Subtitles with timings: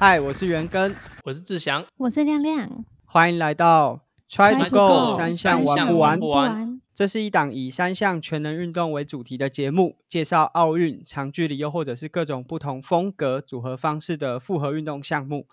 [0.00, 6.80] 嗨，我是元根，我是志祥，我是亮亮，欢迎来到 Try to Go 三项项玩不玩不玩。
[6.94, 15.46] 这是一档以三项全能运动为主题的节目，介绍奥运、长距离又或者是各种不同风格组合方式的复合运动项目。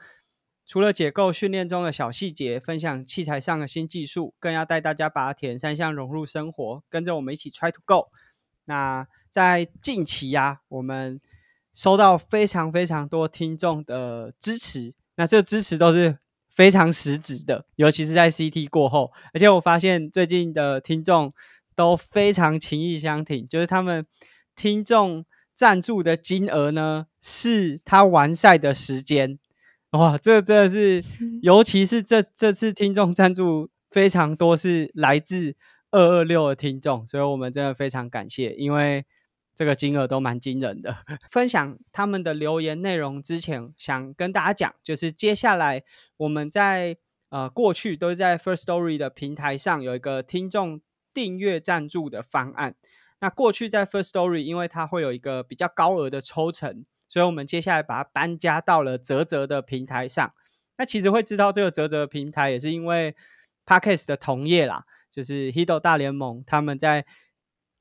[0.66, 8.08] 除了解构训练中的小细节，分享器材上的新技术，更要带大家把铁人三项融入生活，跟着我们一起 Try to Go。
[8.64, 11.20] 那在近期呀、我们
[11.78, 16.18] 收到非常非常多听众的支持，那这支持都是
[16.50, 21.32] 非常实质的，尤其是在 CT 过后，而且我发现最近的听众
[21.76, 24.08] 都非常情意相挺，就是他们
[24.56, 25.24] 听众
[25.54, 29.38] 赞助的金额呢，是他完赛的时间。
[29.92, 31.06] 哇，这真的是，
[31.44, 35.56] 尤其是这这次听众赞助非常多，是来自
[35.92, 39.06] 二二六的听众，所以我们真的非常感谢，因为
[39.58, 40.96] 这个金额都蛮惊人的。
[41.32, 45.84] 分享他们的留言内容之前，想跟大家讲，就是接下来
[46.18, 46.96] 我们在
[47.30, 50.80] 呃过去都是在 First Story 的平台上有一个听众
[51.12, 52.76] 订阅赞助的方案。
[53.20, 60.32] 那过去在 First Story，因为它会有一个比较高额的抽成，所以我们接下来把它搬家到了泽泽的平台上。
[60.78, 63.16] 那其实会知道这个泽泽的平台，也是因为
[63.66, 67.08] Parkes 的同业啦，就是 Hido 大联盟，他们在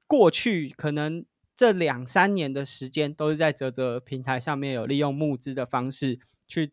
[0.06, 6.70] 过去可能这两三年的时间，都是在泽泽平台上面有利用募资的方式去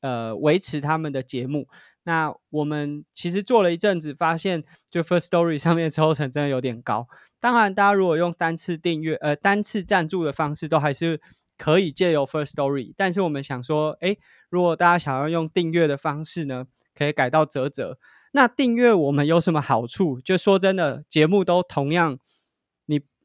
[0.00, 1.68] 呃维持他们的节目。
[2.04, 7.08] 那我们其实做了一阵子，发现就 First Story 上面抽成真的有点高。
[7.40, 11.20] 当然，大家如果用单次订阅呃单次赞助的方式，都还是
[11.58, 12.94] 可以借由 First Story。
[12.96, 17.98] 但是我们想说，诶，如果大家想要用订阅的方式呢，可以改到泽泽。
[18.32, 20.20] 那订阅我们有什么好处？
[20.20, 22.18] 就说真的，节目都同样，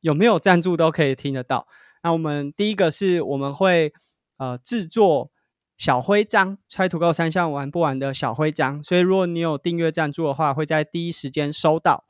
[0.01, 1.67] 有没有赞助都可以听得到。
[2.03, 3.93] 那我们第一个是我们会
[4.37, 5.31] 呃制作
[5.77, 12.05] 小徽章，拆图够三项玩不完的小徽章，所以如果你有订阅赞助的话，会在第一时间收到。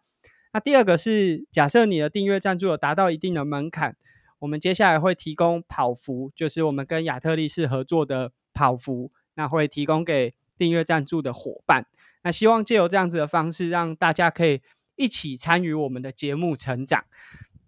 [0.54, 3.96] 那第二个是，假设你的订阅赞助有达到一定的门槛，
[4.40, 11.86] 我们接下来会提供跑服，就是我们跟亚特力士合作的跑服，那会提供给订阅赞助的伙伴。
[12.24, 14.62] 那希望借由这样子的方式，让大家可以
[14.98, 17.06] 一起参与我们的节目成长。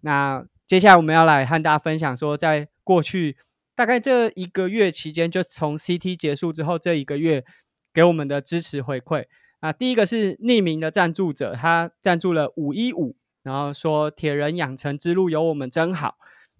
[0.04, 3.38] 那接下来我们要来和大家分享说，在过去
[3.74, 7.42] 大概这一个月期间，就从 CT 结束之后这一个月
[7.92, 9.24] 给我们的支持回馈。
[9.60, 16.16] 啊，第一个是匿名的赞助者，他赞助了五一五，然后说铁人养成之路有我们真好。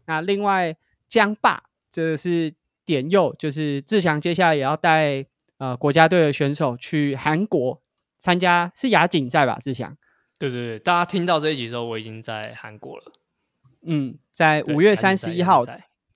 [0.06, 0.74] 那另外
[1.06, 2.54] 江霸，这是
[2.86, 5.26] 点右，就是志祥接下来也要带
[5.58, 7.82] 呃国家队的选手去韩国
[8.18, 9.58] 参加是亚锦赛吧？
[9.60, 9.94] 志祥，
[10.38, 13.12] 对对对，大家听到这一集之后，我已经在韩国了。
[13.86, 15.64] 嗯，在对五月三十一号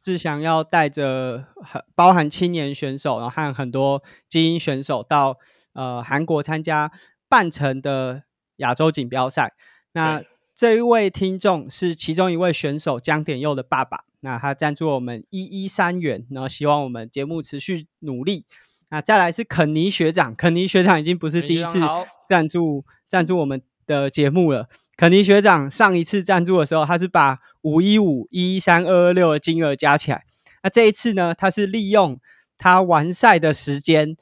[0.00, 5.36] 志祥要带着很包含青年选手，然后和很多精英选手到
[5.72, 6.90] 呃韩国参加
[7.28, 8.22] 半程的
[8.56, 9.52] 亚洲锦标赛。
[9.92, 10.22] 那
[10.54, 18.44] 这一位听众是其中一位选手江典佑的爸爸，那他赞助我们一一三元，然后希望我们节目持续努力。
[18.90, 21.80] 那再来是肯尼学长，肯尼学长已经不是第一次
[22.26, 24.68] 赞助赞助我们的节目了。
[24.96, 30.24] 肯尼学长上一次赞助的时候，他是把五一五一一三二二六的金额加起来。
[30.62, 32.20] 那这一次呢，他是利用
[32.56, 34.16] 他完赛的时间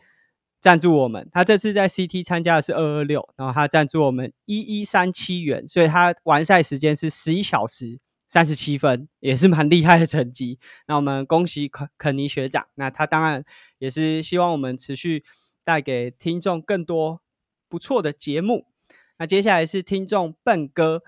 [0.60, 1.28] 赞助我们。
[1.32, 7.98] 他这次在 CT 参加的是二二六，然后他赞助我们一一三七元，所以他完赛时间是十一小时
[8.28, 10.59] 三十七分，也是蛮厉害的成绩。
[10.87, 12.66] 那我们恭喜肯肯尼学长。
[12.75, 13.43] 那他当然
[13.78, 15.25] 也是希望我们持续
[15.65, 17.22] 带给听众更多
[17.66, 18.66] 不错的节目。
[19.19, 21.03] 那接下来是听众笨哥，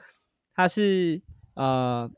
[0.55, 1.23] 他是
[1.55, 2.11] 呃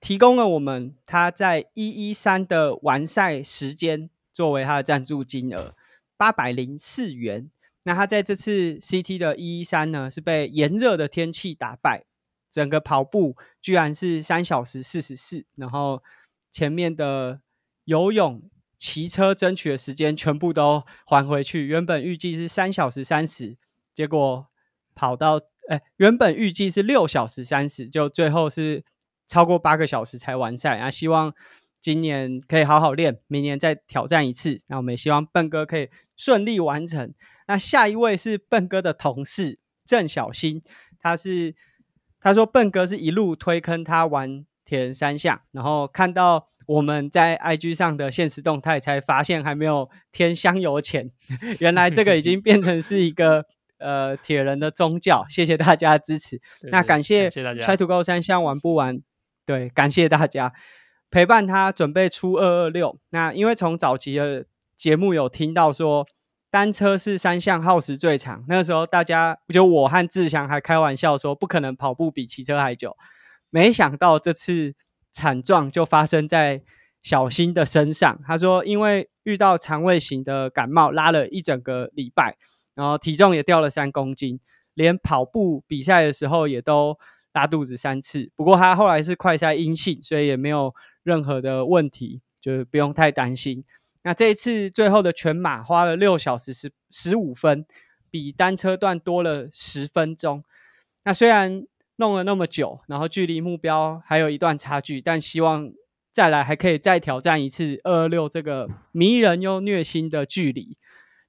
[0.00, 5.74] 提供了我们他在一一三的完赛时间作为他的赞助金额
[6.16, 7.50] 八百零四元。
[7.82, 12.04] 那他在这次 CT 的一一三呢，是被炎热的天气打败，
[12.50, 16.02] 整个跑步居然是三小时四十四，然后
[16.50, 17.40] 前面的
[17.84, 18.42] 游泳、
[18.76, 21.66] 骑车争取的时间全部都还回去。
[21.66, 23.56] 原本预计是三小时三十，
[23.94, 24.48] 结果
[24.96, 28.84] 跑到哎，原本预计是六小时三十，就最后是
[29.28, 30.78] 超过八个小时才完赛。
[30.78, 31.32] 啊，希望
[31.80, 34.58] 今年可以好好练，明年再挑战一次。
[34.68, 37.12] 那我们也希望笨哥可以顺利完成。
[37.46, 40.62] 那下一位是笨哥的同事郑小新，
[40.98, 41.54] 他是
[42.18, 51.10] 他说笨哥是一路推坑他玩铁人三项，然后看到我们在 IG 上的现实动态，才发现还没有添香油钱，
[51.60, 53.46] 原来这个已经变成是一个
[53.78, 55.24] 呃铁人的宗教。
[55.28, 56.38] 谢谢大家的支持。
[56.60, 59.00] 对对那感谢感谢大家 Try to Go 三项玩不完，
[59.44, 60.52] 对，感谢大家
[61.10, 62.98] 陪伴他准备出二二六。
[63.10, 64.46] 那因为从早期的
[64.76, 66.06] 节目有听到说，
[66.50, 68.44] 单车是三项耗时最长。
[68.48, 72.96] 那个时候大家就我和志祥还开玩笑说，不可能跑步比骑车还久。
[73.50, 74.74] 没想到这次
[75.12, 76.62] 惨状就发生在
[77.02, 78.20] 小新的身上。
[78.26, 82.36] 他说，因为遇到肠胃型的感冒，拉了一整个礼拜，
[82.76, 84.38] 然后体重也掉了三公斤，
[84.74, 86.96] 连跑步比赛的时候也都
[87.32, 88.30] 拉肚子三次。
[88.36, 93.64] 不过他后来是快筛阴性，所以也没有任何的问题，就是不用太担心。
[94.02, 97.66] 那这一次最后的全马花了六小时十十五分，
[98.10, 100.44] 比单车段多了十分钟。
[101.04, 105.72] 那虽然弄了那么久，然后距离目标还有一段差距，但希望
[106.12, 110.76] 再来还可以再挑战一次二二六这个迷人又虐心的距离。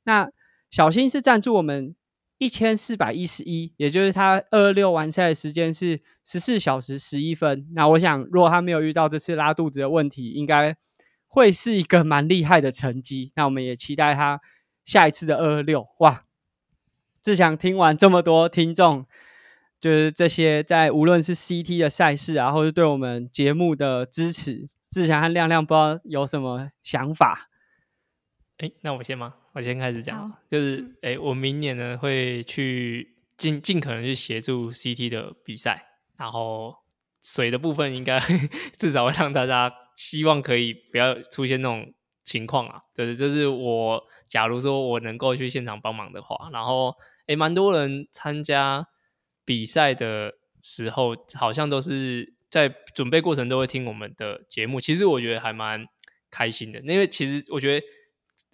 [0.03, 0.29] 那
[0.69, 1.95] 小新是赞助我们
[2.37, 7.67] 一千四百一十一，也就是他二二六完赛的时间是十四小时十一分。
[7.73, 10.77] 那我想，如果他没有遇到这次拉肚子的问题，应该。
[11.29, 14.41] 会是一个蛮厉害的成绩，那我们也期待他
[14.85, 15.85] 下一次的二二六。
[15.99, 16.23] 哇！
[17.21, 19.05] 志强听完这么多听众，
[19.79, 27.49] 就是这些在无论是 CT 的赛事啊，或是对我们节目的支持，志强和亮亮不知道有什么想法？
[28.57, 29.35] 哎，那我先吗？
[29.57, 35.83] 我先开始讲，就是哎，我明年呢会去尽尽可能去协助 CT 的比赛，
[36.15, 36.75] 然后
[37.23, 38.19] 水的部分应该
[38.77, 39.73] 至少会让大家。
[39.95, 41.91] 希望可以不要出现那种
[42.23, 46.93] 情况啊，就是就是我假如说我能够去现场帮忙的话，然后
[47.25, 48.85] 诶蛮多人参加
[49.43, 55.87] 比赛的时候，好像都是在准备过程都会听我们的节目，其实我觉得还蛮
[56.29, 57.83] 开心的，因为其实我觉得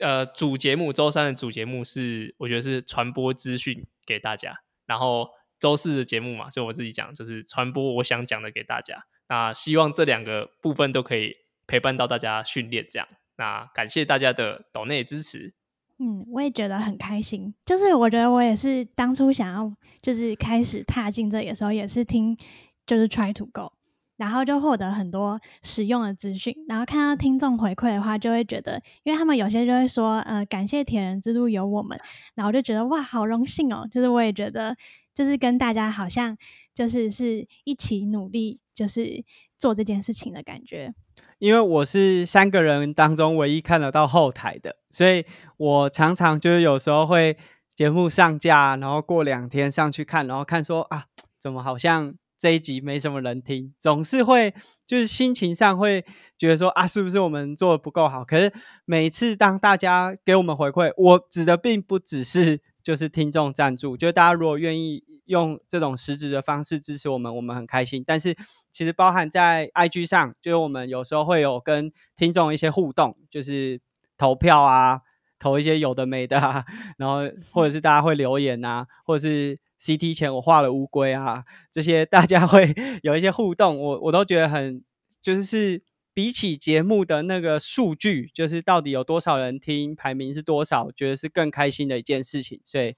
[0.03, 4.53] 呃主节目周三的主节目是我觉得是传播资讯给大家，
[4.85, 5.29] 然后
[5.59, 9.05] 周四的节目嘛，就我自己讲就是传播我想讲的给大家。
[9.29, 11.33] 那希望这两个部分都可以
[11.65, 13.07] 陪伴到大家训练，这样。
[13.37, 15.53] 那感谢大家的岛内支持。
[15.99, 17.53] 嗯，我也觉得很开心。
[17.65, 22.37] 就是我觉得我也是当初想要就是开始踏进这里的时候，也是听
[22.85, 23.71] 就是 Try to Go，
[24.17, 26.55] 然后就获得很多实用的资讯。
[26.67, 31.99] 然后看到听众回馈的话，就会觉得，因为他们有些就会说，呃，感谢铁人之路有我们，
[32.35, 33.87] 然后就觉得哇，好荣幸哦。
[33.91, 34.75] 就是我也觉得，
[35.13, 36.37] 就是跟大家好像
[36.73, 38.59] 就是是一起努力。
[38.73, 39.23] 就是
[39.59, 40.91] 做这件事情的感觉，
[41.37, 45.23] 因为我是三个人当中唯一看得到后台的，所以
[45.57, 47.37] 我常常就是有时候会
[47.75, 51.05] 节目上架，然后过两天上去看，然后看说啊，
[51.39, 54.53] 怎么好像这一集没什么人听，总是会
[54.85, 56.03] 就是心情上会
[56.37, 58.25] 觉得说啊，是不是我们做的不够好？
[58.25, 58.51] 可是
[58.83, 65.05] 每次当大家给我们回馈，我指的并不只是就是听众赞助，就大家如果愿意。
[65.25, 68.03] 用这种实质的方式支持我们，我们很开心。
[68.05, 68.35] 但是
[68.73, 73.79] 其实包含在 IG 上，就是我们有时候会有跟听众一些互动，就是
[74.17, 74.99] 投票啊，
[75.39, 76.65] 投一些有的没的，啊，
[76.97, 77.19] 然后
[77.51, 84.81] 或者是大家会留言啊，或者是 CT 前我画了乌龟啊，这些大家会 有一些互动，我我都觉得很，
[85.21, 85.83] 就是是
[86.13, 92.61] 比起节目的那个数据，就是到底有多少人听，排名是多少，觉得是更开心的一件事情。
[92.63, 92.95] 所以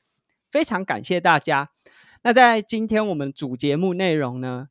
[0.52, 1.72] 非常感谢大家。
[2.22, 4.68] 那在今天我们主节目内容呢，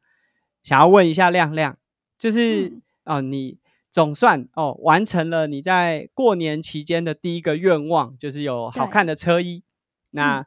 [0.63, 1.79] 想要问一下亮亮，
[2.17, 3.59] 就是啊，你
[3.91, 9.65] 总算哦完成了你在过年期间的第一个愿望，就是有好看的车衣。
[10.11, 10.47] 那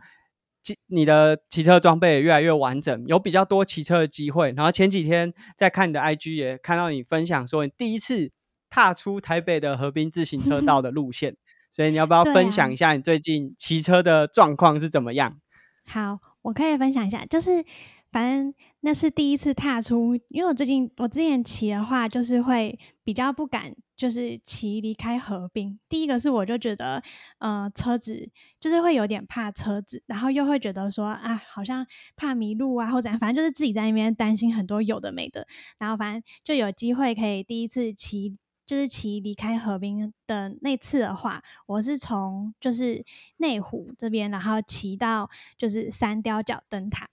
[0.87, 4.51] 你的骑车装备也越来越完整，有比较多骑车的机会。
[4.57, 8.31] 然后前几天在看你的 IG 也看到你分享说，你第一次
[8.69, 11.35] 踏出台北的河滨自行车道的路线，
[11.69, 15.39] 所以你要不要分享一下你最近骑车的状况是怎么样？
[15.85, 16.19] 好。
[16.43, 17.61] 我可以分享一下，就是
[18.09, 25.79] 反正那是第一次踏出，因为我最近我之前骑的话，就是会比较不敢，就是骑离开河滨。
[25.89, 27.01] 第一个是我就觉得，
[27.39, 28.29] 呃，车子
[28.59, 35.47] 就是会有点怕车子，然后又会觉得说啊，好像怕迷路啊，或者反正就是自己在那边担心很多有的没的。
[35.79, 38.37] 然后反正就有机会可以第一次骑。
[38.67, 43.01] 就是骑离开河滨的那次的话，我是从就是
[43.37, 47.07] 内湖这边，然后骑到就是三雕角灯塔。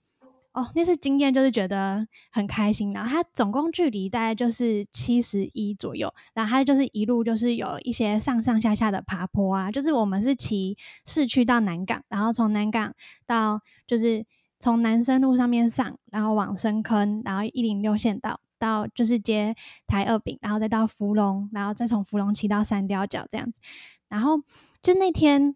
[0.55, 2.93] 哦，那次经验就是觉得很开心。
[2.93, 9.69] 然后它总共距离大概就是七十一左右，然后它就是一路就是有一些上上下下的爬坡啊。
[9.69, 12.93] 就是我们是骑市区到南港，然后从南港
[13.27, 14.25] 到就是
[14.59, 18.39] 从南深路上面上，然后往深坑，然后一零六线道。
[18.57, 19.53] 到就是接
[19.85, 23.59] 台二饼，然后再到芙蓉，然后再从芙蓉骑到三雕角这样子。
[24.07, 24.41] 然后
[24.81, 25.53] 就那天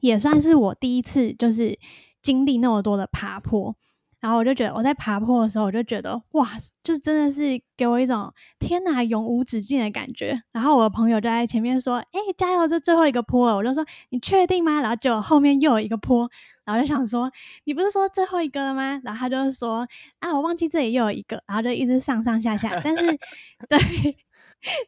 [0.00, 1.76] 也算是我第一次就是
[2.22, 3.74] 经历那么多的爬坡。
[4.20, 6.48] 然后我就觉得我在爬坡的时候，我就觉得哇，
[6.82, 10.42] 就真的是给我一种天哪，永无止境的感觉。
[10.52, 16.28] 然后我的朋友就在前面说：“哎，加油，这最后一个坡了。”我就说：“你确定吗？”然后就后面又有一个坡，
[16.64, 17.30] 然后就想说
[17.64, 19.86] ：“你不是说最后一个了吗？”然后他就说
[20.18, 22.70] ：“啊，我忘记这里又有一个。”然后就一直上上下下。
[22.82, 23.06] 但是，
[23.68, 23.78] 对，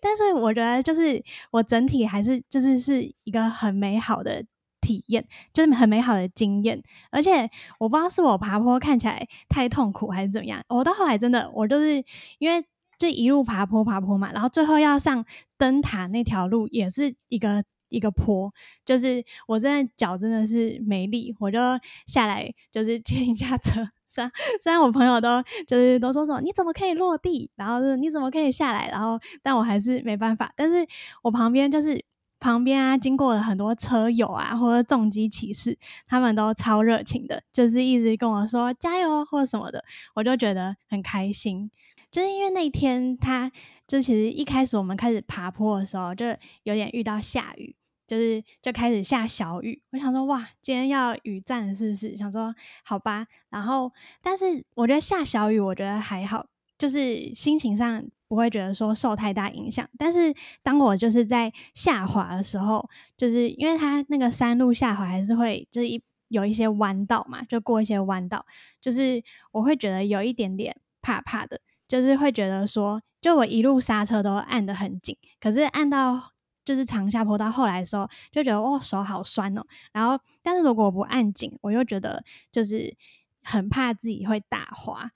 [0.01, 1.23] 但是我觉得就是
[1.53, 4.45] 我整体还是就是是一个很美好的。
[4.91, 6.83] 体验就是很美好的经验，
[7.13, 10.61] 而且我不知道是我爬坡看起来太痛苦还是怎么样。
[10.69, 12.03] 我到后来真的，我就是
[12.39, 12.65] 因为
[12.99, 15.25] 这一路爬坡爬坡嘛，然后最后要上
[15.57, 18.53] 灯塔那条路也是一个一个坡，
[18.85, 21.59] 就是我真的脚真的是没力，我就
[22.07, 23.89] 下来就是牵一下车。
[24.09, 30.53] 虽然虽然我朋友都就是都说什么你怎么可以落地，然后是你怎么可以下来，然后但我还是没办法。
[30.57, 30.85] 但是
[31.23, 32.05] 我旁边就是。
[32.41, 35.77] 旁边啊，经过了很多车友啊，或者重机骑士，
[36.09, 41.71] 他们都超热情的，就是一直跟我说加油或者什么的，我就觉得很开心。
[42.11, 43.53] 就是因为那天他，
[43.87, 46.25] 就其实一开始我们开始爬坡的时候，就
[46.63, 49.81] 有点遇到下雨，就是就开始下小雨。
[49.93, 52.17] 我想说哇，今天要雨战是不是？
[52.17, 53.93] 想说好吧，然后
[54.23, 56.47] 但是我觉得下小雨，我觉得还好，
[56.79, 58.03] 就是心情上。
[58.31, 60.33] 不会觉得说受太大影响，但是
[60.63, 68.47] 当我就是在下滑的时候，就是因为它那个山路下滑还是会就是一有一些弯道嘛，就过一些弯道，
[68.81, 69.21] 就是
[69.51, 76.33] 我会觉得有一点点怕怕的，就是会觉得说，就我一路刹车都按得很紧，可是按到
[76.65, 82.23] 就是长下坡到后来的时候，就觉得哦手好酸哦，然后但是如果我不按紧，我又觉得
[82.53, 82.97] 就是
[83.43, 85.11] 很怕自己会打滑，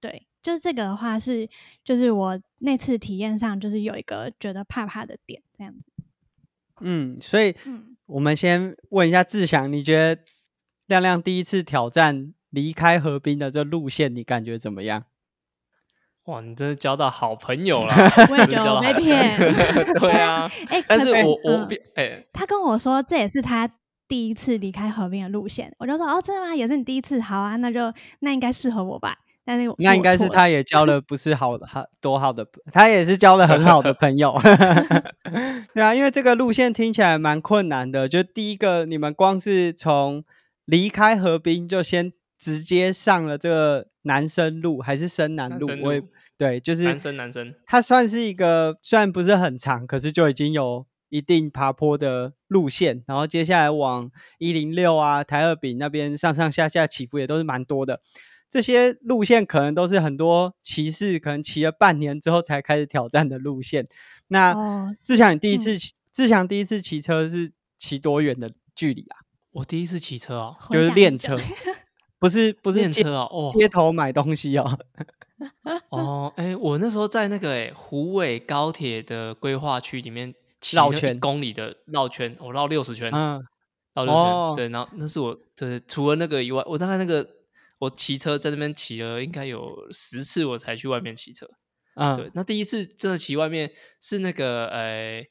[0.00, 0.26] 对。
[0.46, 1.48] 就是这个的话是，
[1.82, 5.80] 就是我那次体验上就是有一个觉得怕怕的点这样子。
[6.82, 7.52] 嗯，所以
[8.06, 10.22] 我们先问一下志祥，你觉得
[10.86, 15.06] 亮亮第一次挑战离开河滨的这路线，你感觉怎么样？
[16.26, 17.92] 哇，你真是交到好朋友了！
[18.30, 19.36] 我也觉得我被骗。
[19.98, 23.68] 对啊， 哎，但是我我哎，他跟我说这也是他
[24.06, 26.54] 第一次离开河滨的路线，我就说哦，真的吗？
[26.54, 27.20] 也是你第一次？
[27.20, 29.18] 好啊，那就那应该适合我吧。
[29.46, 34.34] 那应该是他也交了不是好的好多好的，他也是交了很好的朋友。
[35.72, 38.08] 对啊，因为这个路线听起来蛮困难的。
[38.08, 40.24] 就第一个，你们光是从
[40.64, 45.68] 离开河滨就先直接上了这个南深路，还是深南路？
[45.82, 46.02] 我也
[46.36, 47.54] 对，就是南深南深。
[47.66, 53.04] 它算是一个虽然不是很长，可是就已经有一定爬坡的路线。
[53.06, 58.00] 然后接下来往一零六啊台二丙那边上上下下起伏也都是蛮多的。
[58.48, 63.88] 这些路线可能都是很多骑士可能骑了半年之后才开始挑战的路线。
[64.28, 64.54] 那
[65.04, 65.76] 志强，你第一次
[66.12, 69.18] 志强第一次骑车是骑多远的距离啊？
[69.50, 71.36] 我第一次骑车哦，就是练车，
[72.20, 74.78] 不是不是练车哦，街头买东西哦。
[75.90, 80.32] 哦，哎，我那时候在那个哎湖尾高铁的规划区里面
[80.72, 83.44] 绕圈公里的绕圈，我绕六十圈，嗯，
[83.94, 87.26] 绕六十圈，对，然后那是我对除了那个以外，我大概那个。
[87.78, 91.46] 我骑车在那边骑了应该有十次，我才去外面骑车。
[91.94, 95.24] 啊，对，那第一次真的骑外面是那个，呃，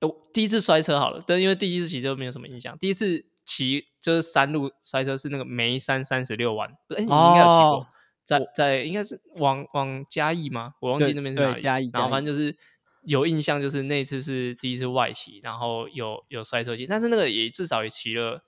[0.00, 2.76] 我第一次摔车好了，但因为第一次骑车没有什么印象。
[2.78, 7.86] 第一次骑就是山路摔车是那个眉山三十六弯，哎，你应该有骑过，
[8.24, 10.74] 在在应该是往往嘉义吗？
[10.80, 11.60] 我忘记那边是哪里。
[11.60, 12.54] 嘉义，然后反正就是
[13.06, 18.42] 有印象，就是那次是第一次外骑，然后有有摔车骑，但是那个也至少也骑了。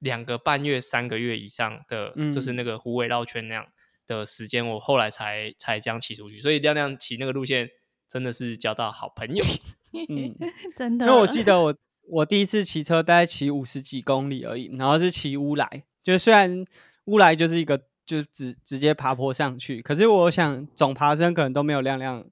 [0.00, 3.66] 两个半月、三个月以上的，就是那个湖尾绕圈那样
[4.06, 6.38] 的时间，我后来才才这样骑出去。
[6.38, 7.68] 所以亮亮骑那个路线
[8.08, 9.44] 真的是交到好朋友，
[10.08, 10.34] 嗯，
[10.78, 11.06] 真的。
[11.06, 11.76] 因为我记得我
[12.08, 16.64] 我第一次骑车大概骑五十几公里而已，然后是骑乌来，就虽然
[17.04, 22.24] 乌来就是一个就直直接爬坡上去，可是我想总爬升可能都没有亮亮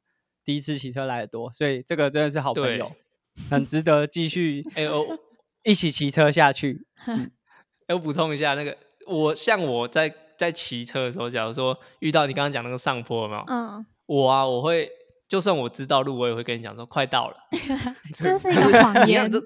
[0.44, 2.92] 第一次骑车来的多，所以这个真的是好朋友，
[3.50, 5.18] 很值得继续 哎呦
[5.64, 6.86] 一起骑车下去。
[7.86, 8.76] 哎，我补充一下，那个
[9.06, 13.44] 我像我在在骑车的时候，假如说遇到你刚刚讲那个上坡，有没有？
[13.46, 14.90] 嗯，我啊，我会
[15.28, 17.36] 就算我知道路，我也会跟你讲说快到了。
[18.16, 19.40] 这是一个谎 言，这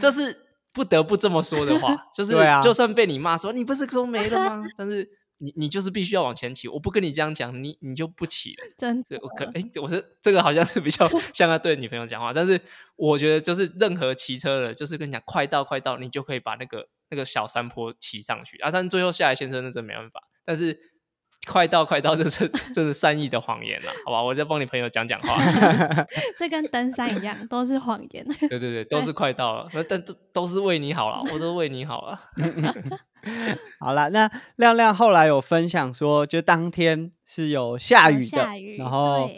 [0.00, 0.36] 这是
[0.72, 4.64] 不得不这么说的话，就是就算被你骂说你不是说没了吗？
[4.76, 5.08] 但是
[5.38, 8.64] 你你就是必须要往前骑，我不跟你这样讲，你你就不骑了。
[8.76, 12.60] 真的，我可哎，我是这个好像是比较像他对女朋友讲话，但是
[12.96, 16.88] 我觉得就是任何骑车的，就是跟你讲快到快到，你就可以把那个。
[17.10, 20.22] 那个小山坡骑上去啊，但最后下来先生那真没办法。
[20.44, 20.76] 但是
[21.46, 24.22] 快到快到，这是这是善意的谎言了，好吧？
[24.22, 25.36] 我再帮你朋友讲讲话。
[26.38, 28.24] 这跟登山一样，都是谎言。
[28.48, 32.20] 对对对，都是快到了，那但都都是为你好了，我都为你好了。
[33.80, 38.46] 好了，那亮亮后来有分享说，就当天是有下雨的，
[38.78, 39.30] 然后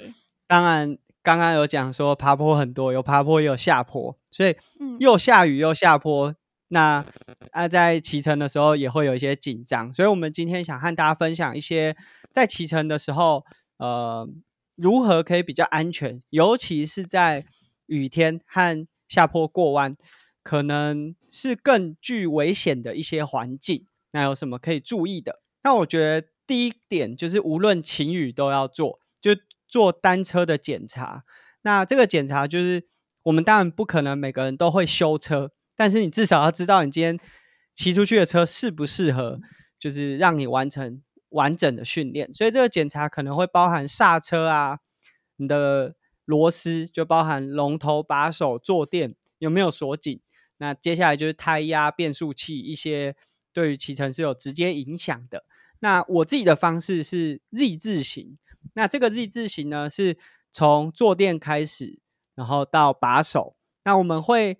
[0.49, 4.57] 当然刚刚有讲说爬坡很多，有爬坡也有下坡，所以
[4.99, 6.35] 又下雨又下坡。
[6.73, 7.05] 那
[7.50, 11.95] 啊，在骑乘的时候也会有一些紧张，所以我们今天想和大家分享一些
[12.33, 13.45] 在骑乘的时候，
[13.76, 14.26] 呃，
[14.75, 17.45] 如何可以比较安全，尤其是在
[17.85, 19.95] 雨天和下坡过弯，
[20.43, 23.87] 可能是更具危险的一些环境。
[24.12, 25.41] 那有什么可以注意的？
[25.62, 29.33] 那我觉得第一点就是，无论晴雨都要做，就
[29.69, 31.25] 做单车的检查。
[31.61, 32.87] 那这个检查就是，
[33.25, 35.50] 我们当然不可能每个人都会修车。
[35.76, 37.19] 但是你至少要知道，你今天
[37.75, 39.41] 骑出去的车适不适合，
[39.79, 42.33] 就是让你完成完整的训练。
[42.33, 44.79] 所以这个检查可能会包含刹车啊，
[45.37, 50.21] 你的螺丝就包含龙头、把手、坐垫有没有锁紧。
[50.59, 53.17] 那接下来就是胎压、变速器一些
[53.52, 55.45] 对于骑乘是有直接影响的。
[55.81, 58.38] 那我自己的方式是 Z 字形。
[58.75, 60.19] 那这个 Z 字形呢，是
[60.52, 61.99] 从坐垫开始，
[62.35, 63.57] 然后到把手。
[63.85, 64.59] 那我们会。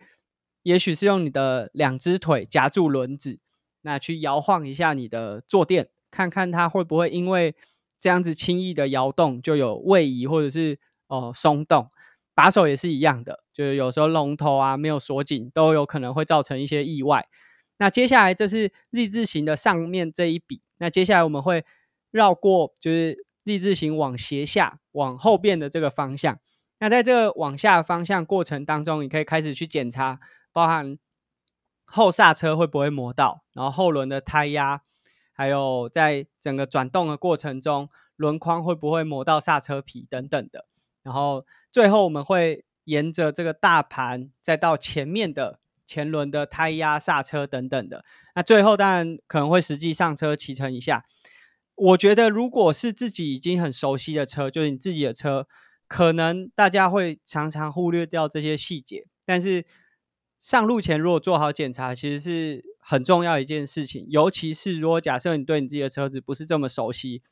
[0.63, 3.39] 也许是用你的两只腿夹住轮子，
[3.83, 7.55] 那去摇晃一下你的坐垫，看看它会不会因为
[7.99, 10.79] 这样子轻易的摇动就有位移或者是
[11.09, 11.89] 哦松动。
[12.35, 17.29] 把手也是一样的，就是有时候龙头啊没有锁紧，都有可能会造成一些意外。
[17.77, 21.65] 那接下来这是 Z 字形的上面这一笔，那接下来我们会
[22.11, 26.39] 绕过，就是 Z 字形往斜下往后边的这个方向。
[26.79, 30.19] 那在这个往下方向过程当中，你可以开始去检查。
[30.53, 30.99] 包含
[31.85, 34.83] 后刹车会不会磨到，然后后轮的胎压，
[35.33, 40.67] 还有在整个转动的过程中，轮框会不会磨到刹车皮等等的。
[41.03, 48.03] 然后最后我们会沿着这个大盘，再到前面的前轮的胎压、刹车等等的。
[48.35, 51.05] 那最后当然可能会实际上车骑乘一下。
[51.75, 55.47] 我觉得如果是自己已经很熟悉的车，就是你自己的车，
[55.89, 59.67] 可能大家会常常忽略掉这些细节，但是。
[60.43, 64.05] 上路前如果做好检查，其实是很重要一件事情。
[64.11, 67.23] 尤其是如果假设你对你自己的车子不是这么熟悉，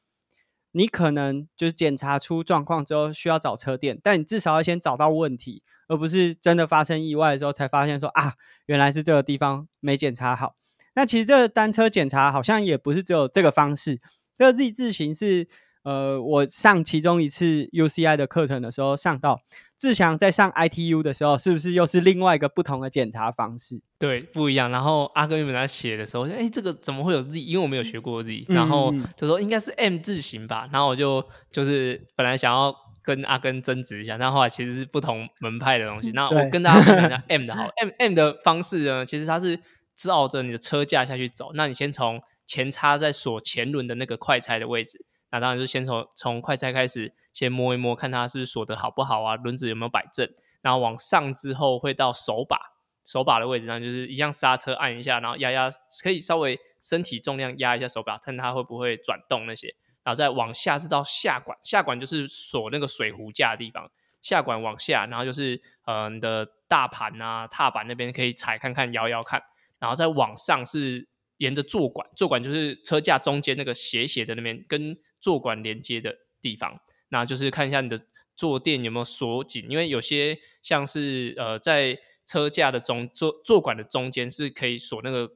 [0.70, 8.34] 你可能就是检查出状况之后需要找车店，但你至少要先找到问题，而不是真的发生意外的时候才发现说啊，
[8.66, 10.54] 原来是这个地方没检查好。
[10.94, 14.00] 那其实这个单车检查好像也不是只有这个方式，
[14.36, 15.48] 这个 Z 字形是。
[15.82, 19.40] 呃，我上其中一次 UCI 的课程的时候，上到
[19.78, 23.80] 志强在上 ITU 的时候，是不是又是另外一个不同的检查方式？
[23.98, 24.70] 对，不一样。
[24.70, 27.40] 然后阿哥原本在写的时候，哎，这个怎么会有 Z？
[27.40, 28.44] 因为我没有学过 Z。
[28.48, 30.68] 然后他说应该是 M 字形吧。
[30.70, 36.10] 然后我就就是本来想要跟阿根争执一下，但后来其实是不同门派的东西。
[36.10, 37.66] 那我跟大家分享一下 M 的好。
[37.78, 39.58] M M 的方式呢，其实它是
[39.96, 41.52] 照着你的车架下去走。
[41.54, 45.06] 那你先从前叉在锁前轮的那个快拆的位置。
[45.30, 50.28] 那当然是先从从快拆开始，先摸一摸，看它是不是锁的好不好啊，轮子有没有摆正。
[50.60, 52.58] 然后往上之后会到手把，
[53.04, 55.70] 手把的位置上就是一样刹车按一下，然后压压，
[56.02, 59.74] 可以稍微身体重量压一下手把，看它会不会转动那些。
[60.02, 63.90] 然后再往下是到下管，下管就是锁那个水壶架的地方。
[64.20, 69.42] 下管往下，然后就是呃你的大盘啊踏板那边可以踩看看摇摇看。
[69.78, 71.08] 然后再往上是。
[71.40, 76.80] 沿着坐管，坐管就是车架中间那个斜斜的那边，跟坐管连接的地方，
[77.10, 78.00] 那就是看一下你的
[78.34, 85.30] 坐垫有没有锁紧，因为有些像是呃在车架的中坐坐管的中间是可以锁那个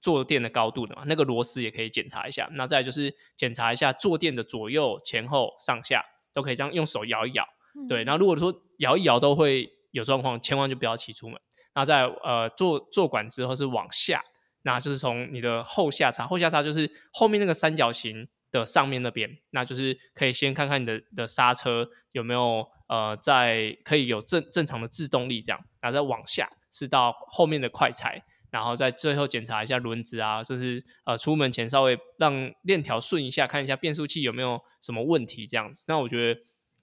[0.00, 2.48] 坐垫的高度的嘛，那个螺丝也可以检查一下。
[2.54, 7.44] 那再就是检查一下坐垫的左右前后上下都可以这样用手摇一摇，
[7.88, 8.04] 对。
[8.04, 11.40] 然后如果说摇一摇都会有状况，千万就不要骑出门。
[11.74, 14.22] 那在呃坐坐管之后是往下。
[14.62, 35.84] 那就是从你的后下叉，后下叉就是后面那个三角形的上面那边，那就是可以先看看你的的刹车有没有呃在可以有正正常的制动力这样，然后再往下是到后面的快拆，然后再最后检查一下轮子啊，甚至呃出门前稍微让链条顺一下，看一下变速器有没有什么问题这样子。
[35.88, 36.40] 那我觉得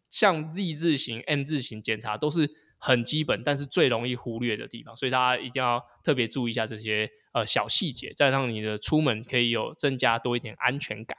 [0.10, 7.10] 像 Z 字形、M 字形检查都是很基本，但是最容易忽略的地方，所以大家一定要特别注意一下这些。
[7.34, 11.18] 呃，小细节再让你的出门可以有增加多一点安全感。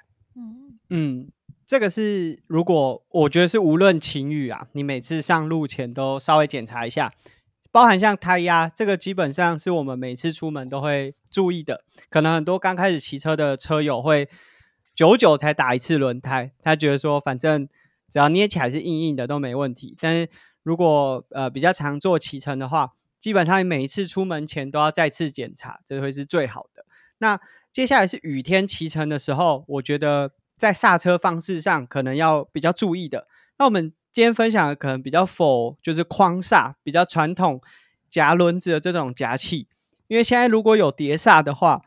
[0.91, 1.31] 嗯，
[1.67, 7.13] 这个是如果我觉得是无论晴雨啊，你每次上路前都稍微检查一下，
[7.73, 11.85] 包含像胎压，这个基本上是我们每次出门都会注意的。
[12.11, 14.29] 可能很多刚开始骑车的车友会
[14.95, 17.69] 久久才打一次轮胎，他觉得说反正
[18.09, 19.97] 只要捏起来是硬硬的都没问题。
[20.01, 20.29] 但是
[20.63, 26.85] 如果呃比较常做骑乘的话，基本上每一次出门前都要再次检查，这会是最好的。
[27.19, 27.41] 那
[27.73, 33.27] 接下来是雨天骑乘的时候，我觉得在刹车方式上可能要比较注意的。
[33.59, 37.61] 那我们今天分享的可能比较否就是框刹比较传统
[38.11, 39.69] 夹轮子的这种夹器，
[40.09, 41.83] 因为现在如果有碟刹的话。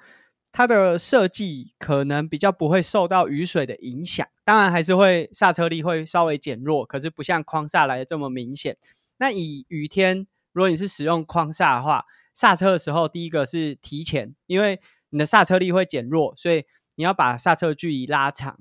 [0.50, 8.76] 它的设计可能比较不会受到雨水的影响，当然还是会刹车力会稍微减弱，可是不像框刹来的这么明显。
[9.18, 16.64] 那以雨天，如果你是使用框刹的话，刹车的时候，第一个是提前，因为你的刹车力会减弱，所以
[16.98, 18.58] 你要把刹车距离拉长。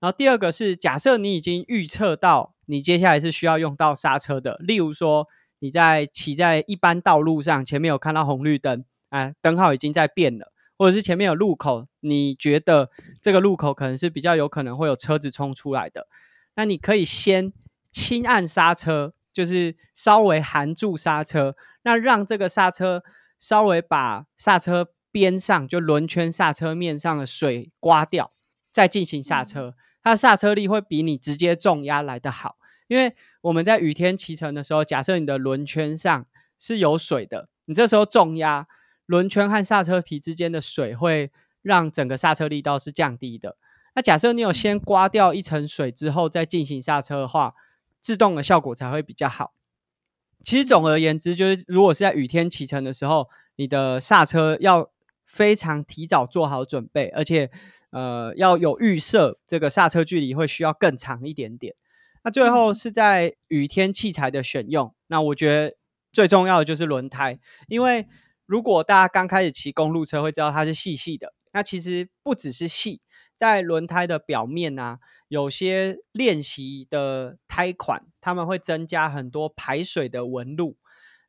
[0.00, 10.50] 然后第二个是，假设你已经预测到你接下来是需要用到刹车的，例如说你在骑在一般道路上，前面有看到红绿灯，啊，灯号已经在变了。
[10.78, 12.88] 或者是前面有路口，你觉得
[13.20, 16.06] 这个路口可能是比较有可能会有车子冲出来的，
[16.54, 17.52] 那你可以先
[17.92, 23.02] 轻按刹车，就是稍微含住刹车，那让这个刹车
[23.38, 28.32] 稍微把刹车边上就轮圈刹车面上的水刮掉，
[28.70, 32.56] 再进行刹车，它的刹车力会比你直接重压来的好。
[32.88, 36.26] 因为我们在雨天骑乘的时候，假设你的轮圈上
[36.58, 38.66] 是有水的，你这时候重压。
[39.06, 43.56] 轮圈和刹车皮之间的水会让整个刹车力道是降低的。
[43.96, 47.56] 那假设你有先刮掉一层水之后再进行刹车的话，
[48.00, 49.52] 制动的效果才会比较好。
[50.44, 54.92] 其实总而言之，就是如果是在雨天骑乘的时候，你的刹车要
[55.30, 57.50] 非常提早做好准备，而且
[57.90, 61.74] 呃要有预设，这个刹车距离会需要更长一点点。
[62.24, 65.76] 那最后是在雨天器材的选用，那我觉得
[66.12, 67.38] 最重要的就是轮胎，
[67.68, 68.06] 因为。
[68.50, 71.34] 如果大家刚开始骑公路车，会知道它是细细的。
[71.52, 73.00] 那其实不只是细，
[73.36, 80.76] 在轮胎的表面啊，有些练习的胎款，他们会增加很多排水的纹路。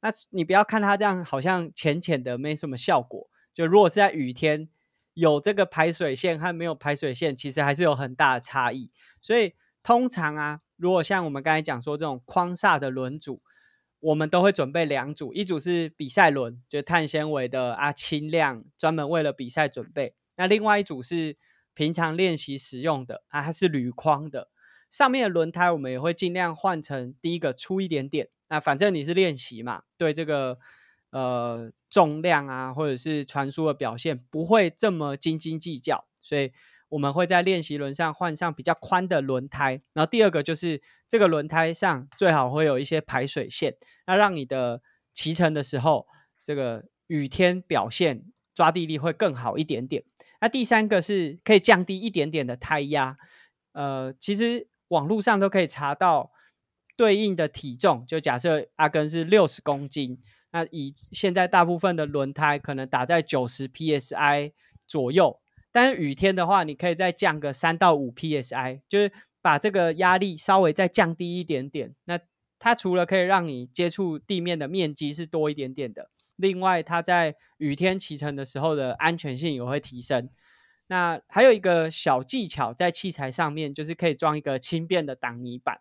[0.01, 3.29] 那你不要看它这样，好像浅浅的，没什么效果。
[3.53, 4.69] 就如果是在雨天，
[5.13, 8.91] 有这个排水线和没有排水线，其实还是有很大的差异。
[9.21, 13.41] 所以通常啊，如果像我们刚才讲说这种框煞的轮组。
[14.01, 20.15] 我们都会准备两组，一组是比赛轮，就碳纤维的啊，轻量，专门为了比赛准备。
[20.37, 21.37] 那另外一组是
[21.75, 24.49] 平常练习使用的啊，它是铝框的。
[24.89, 28.29] 上面的轮胎我们也会尽量换成第一个粗一点点。
[28.49, 30.57] 那反正你是练习嘛，对这个
[31.11, 36.51] 呃重量啊，或者是传输的表现不会这么斤斤计较，所以。
[36.91, 44.81] 我们会在练习轮上换上比较宽的轮胎，然后第二个就是这个轮胎上最好会有一些排水线，那让你的
[45.13, 46.05] 骑乘的时候，
[46.43, 50.03] 这个雨天表现抓地力会更好一点点。
[50.41, 53.15] 那第三个是可以降低一点点的胎压，
[53.71, 56.33] 呃，其实网络上都可以查到
[56.97, 60.19] 对应的体重，就假设阿根是六十公斤，
[60.51, 64.51] 那以现在大部分的轮胎可能打在九十 psi
[64.85, 65.39] 左右。
[65.71, 69.11] 但是雨天的话，你可以再降个三到五 psi，就是
[69.41, 71.95] 把这个压力稍微再降低一点点。
[72.03, 72.19] 那
[72.59, 80.29] 它除了可以让你接触地面的面积是多一点点的，另外它在雨天骑乘的时候的安全性也会提升。
[80.87, 85.79] 那还有一个小技巧在器材上面，就是可以装一个轻便的挡泥板。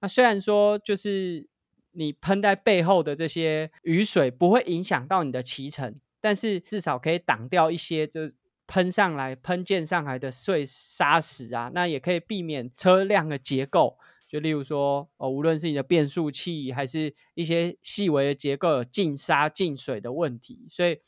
[0.00, 1.46] 那虽然说就是
[1.96, 8.30] 你喷在背后的这些雨水不会影响到你的骑乘，但是至少可以挡掉一些这。
[8.68, 13.96] 喷上来、喷溅上来的碎砂石啊，那也可以避免车辆的结构，
[14.28, 20.98] 就例如说，哦，无论是你的变速器，还是一些细微的结构有进沙、进水的问题，所以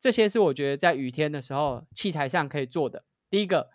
[0.00, 3.04] 这些是我觉得在雨天的时候器材上可以做的。
[3.30, 3.70] 第一个，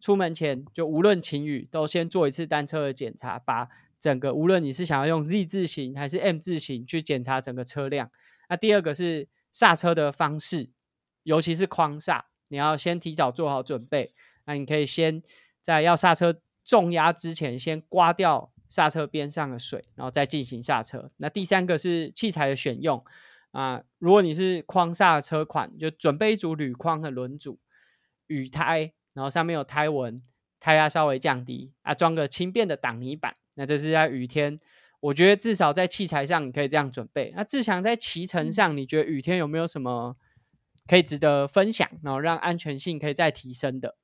[0.00, 3.68] 出门前就无论晴雨，都先做一次单车的检查，把
[4.02, 8.10] 整个无论你是想要用 Z 字形还是 M 字形去检查整个车辆。
[8.48, 10.70] 那第二个是刹车的方式，
[11.22, 12.26] 尤其是框刹。
[12.48, 14.12] 你要先提早做好准备，
[14.44, 15.22] 那你可以先
[15.62, 21.12] 在要刹车重压之前，先刮掉刹车边上的水，然后再进行刹车。
[21.18, 23.04] 那第三个是器材的选用
[23.52, 27.60] 啊，如果你是框刹车款，就准备一组铝框的轮组、
[28.26, 30.20] 雨胎，然后上面有胎纹，
[30.58, 33.36] 胎压稍微降低啊，装个轻便的挡泥板。
[33.54, 34.58] 那这是在雨天，
[35.00, 37.32] 我觉得至少在器材上你可以这样准备。
[37.36, 40.16] 那志强在骑乘上，你觉得雨天有没有什么？
[40.88, 43.94] 可以值得分享，然后让安全性可以再提升的。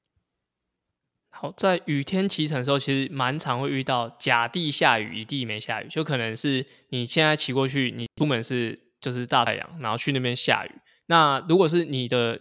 [1.28, 10.70] 好，在雨天骑乘的时候，其实蛮常会遇到甲地下雨，乙地没下雨，就可能是你现在骑过去，你出门是就是大太阳，然后去那边下雨。
[11.06, 12.40] 那如果是你的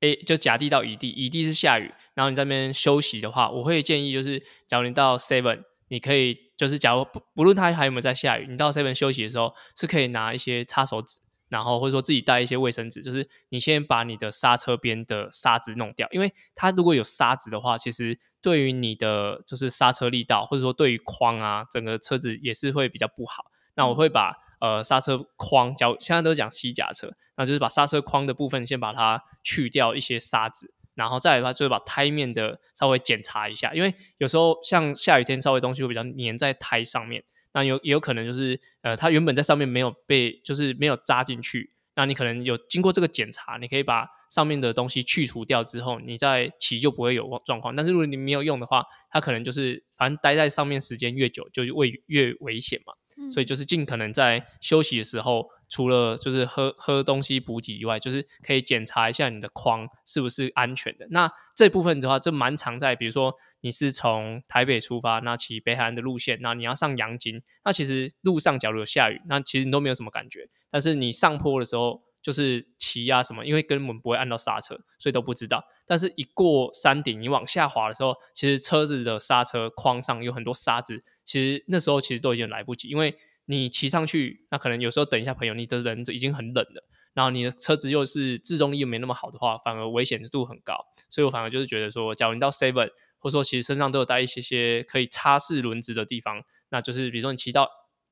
[0.00, 11.20] A 就甲地到乙地，乙地是下雨，然后你在那边休息的话，我会建议就是，假如你到 Seven，你可以就是假如不不论它还有没有在下雨，你到 Seven 休息的时候是可以拿一些擦手纸。
[11.50, 23.44] 然后或者说自己带一些卫生纸，就是你先把你的刹车边的沙子弄掉，因为它如果有沙子的话，其实对于你的就是刹车力道，或者说对于框啊，整个车子也是会比较不好。
[23.76, 37.22] 那我会把呃刹车框，讲现在都讲西甲车，那就是把刹车框的部分先把它去掉一些沙子，然后再来的话就是把胎面的稍微检查一下，因为有时候像下雨天稍微东西会比较粘在胎上面。
[37.52, 41.70] 那有也有可能就是，呃，它原本在上面没有被，就是没有扎进去。
[41.94, 47.76] 那你可能有经过这个检查，你可以把上面的东西去除掉之后，你再骑就不会有状况。
[47.76, 52.94] 但是如果你没有用的话，它可能就是反正待在上面时间越久，就会越危险嘛。
[53.30, 61.06] 所以就是尽可能在休息的时候，除了就是喝喝东西补给以外，就是可以检查一下你的框是不是安全的。
[61.10, 70.48] 那这部分的话，就蛮常在，比如说你是从台北出发，那骑北海岸的路线，那你要上阳金，那其实路上假如有下雨，那其实你都没有什么感觉。
[70.70, 75.64] 但是你上坡的时候，就是骑啊什么，因为根本不会按到刹车，所以都不知道。
[75.86, 81.02] 但是一过山顶，你往下滑的时候，其实车子的刹车框上有很多沙子。
[81.24, 83.16] 其实那时候其实都已经来不及，因为
[83.46, 90.74] 你骑上去，那可能有时候等一下朋友，你的人已经很冷了，然后你的车子又是制动力又没那么好的话，反而危险度很高。
[91.10, 97.68] 所以我反而就是觉得说，假如你到 Seven，或者说其实身上都有带一些些可以擦拭轮子的地方，那就是比如说你骑到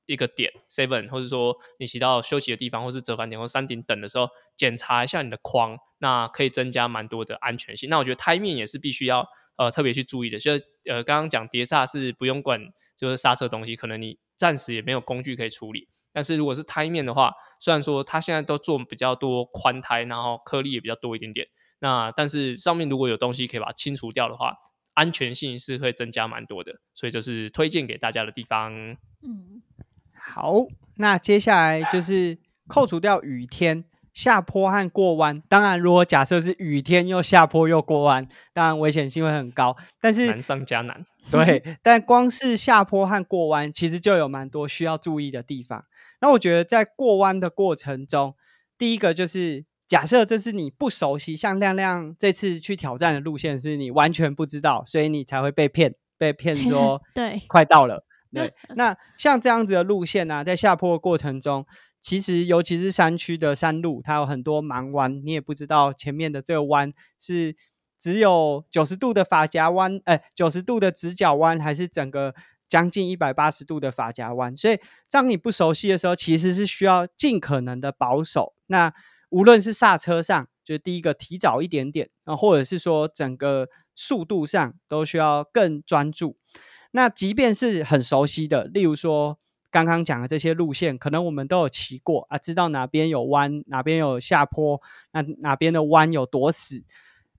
[0.07, 7.89] 一个点 Seven，或者说你骑到休息的地方，或是折返点或山顶等的时候，检查一下你的框，那可以增加蛮多的安全性。
[7.91, 9.27] 那我觉得胎面也是必须要。
[9.57, 10.53] 呃，特别去注意的，就
[10.87, 12.59] 呃，刚刚讲碟刹是不用管，
[12.97, 15.89] 就是刹车东西，可能你暂时也没有工具可以处理。
[16.11, 21.47] 但是如果是胎面的话，虽然说它现在都做比较多宽胎，然后颗粒也比较多一点点，
[21.81, 24.55] 那但是上面如果有东西可以把它清除掉的话，
[24.95, 26.81] 安全性是会增加蛮多的。
[26.95, 28.73] 所以就是推荐给大家的地方。
[29.21, 29.63] 嗯，
[30.25, 33.85] 好，那接下来就是扣除掉雨天。
[34.15, 39.75] 下坡和过弯，当然，如果假设是雨天又下坡又过弯，当然危险性会很高。
[40.03, 41.79] 但是难上加难，对。
[41.83, 45.87] 但光是下坡和过弯，其实就有蛮多需要注意的地方。
[46.21, 48.35] 那我觉得在过弯的过程中，
[48.77, 58.05] 第一个就是假设这是你不熟悉，像亮亮这次去挑战的路线是你完全不知道，所以你才会被骗，被骗 说对，快到了。
[58.33, 61.67] 对， 那像这样子的路线呢，在下坡的过程中。
[62.05, 67.55] 其实，尤其是山区的山路，它有很多盲弯，你也不知道前面的这个弯是
[67.97, 72.35] 只有九十度的发夹弯，哎，九十度的直角弯，还是整个
[72.69, 74.57] 将近一百八十度的发夹弯。
[74.57, 74.81] 所以，
[75.13, 78.53] 当你不熟悉的时候，其实是需要尽可能的保守。
[78.67, 78.93] 那
[79.31, 86.37] 无论是刹车上，就是第一个提早一点点，啊，或者是说整个速度上，都需要更专注。
[86.93, 89.39] 那即便是很熟悉的，例如说。
[89.73, 94.79] 刚刚讲的这些路线，可能我们都有骑过啊，知道哪边有弯，哪边有下坡，
[95.13, 96.85] 那哪边的弯有多死，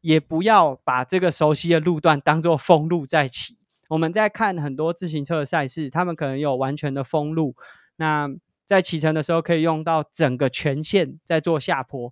[0.02, 3.60] 也不要把这个熟悉的路段当做封路在骑。
[3.90, 7.56] 我们在看很多自行车的赛事，他们可能有完全的封路，
[7.98, 8.28] 那
[8.66, 12.12] 在骑乘的时候可以用到整个全线在做下坡，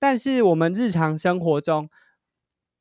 [0.00, 1.88] 但是我们日常生活中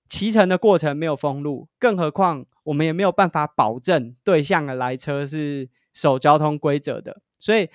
[0.08, 5.70] 骑乘的过程没有封路，更何况我们也没有办法保证对向的来车是。
[5.92, 7.68] 守交通规则的，所以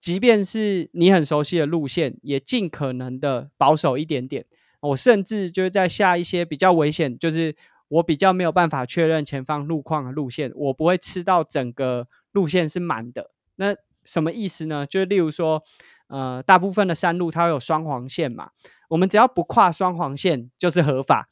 [0.00, 4.46] 即便是你很熟悉的路线，也尽可能的保守一点点。
[4.80, 7.54] 我甚至就是在下一些比较危险，就是
[7.88, 13.32] 我比较没有办法确认前方路况的路线，我不会吃到整个路线是满的。
[13.56, 14.86] 那什么意思呢？
[14.86, 15.62] 就例如说，
[16.06, 18.52] 呃，大部分的山路它会有双黄线嘛，
[18.90, 21.28] 我们只要不跨双黄线就是合法。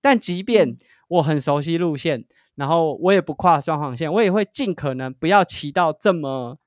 [0.00, 0.76] 但即便
[1.08, 6.58] 我很熟悉路线，然后我也不跨双黄线，我也会尽可能不要骑到这么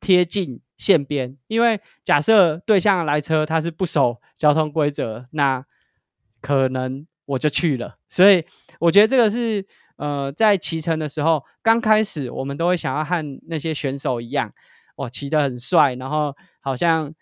[0.00, 5.64] 贴近线边，因为假设对向来车他是不守交通规则，那
[6.40, 7.98] 可能我就去了。
[8.08, 8.44] 所以
[8.80, 9.64] 我觉得这个是
[9.96, 14.52] 呃，在骑乘的时候，刚开始我们都会想要和那些选手一样，
[14.96, 17.14] 哇，骑得很帅，然后好像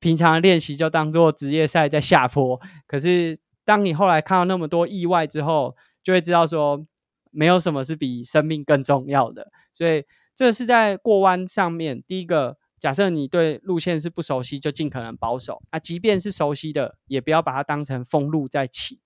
[0.00, 2.60] 平常练习就当做职业赛在下坡。
[2.88, 6.86] 可是当你后来看到那么多意外之后，就会知道说。
[7.32, 10.02] 没有什么是比生命更重要的，所以
[10.34, 12.02] 这是在过弯上面。
[12.08, 15.62] 第一个，假设你对路线是不熟悉，就尽可能保守。
[15.70, 19.00] 那即便是熟悉的，也不要把它当成封路在骑。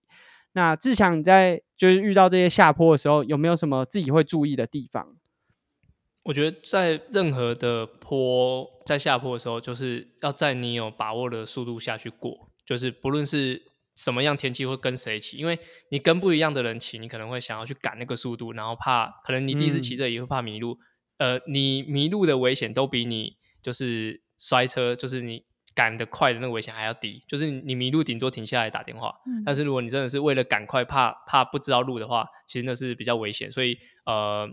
[0.53, 5.16] 那志强，你在就是遇到这些下坡的时候，有没有什么自己会注意的地方？
[6.27, 13.70] 我觉得在任何的坡在下坡的时候，就是要在你有把握的速度下去过，就是不论是。
[14.03, 15.59] 什么样天气会跟谁骑，因为
[15.91, 20.79] 你跟不一样的人骑，你可能会想要去赶那个速度，然后怕可能你第一次骑这也会怕迷路，
[21.19, 34.49] 呃，你迷路的危险都比你就是摔车，就是你赶得快的那个危险还要低，就是你迷路顶多停下来打电话，但是如果你真的是为了赶快怕怕不知道路的话，其实那是比较危险，所以呃。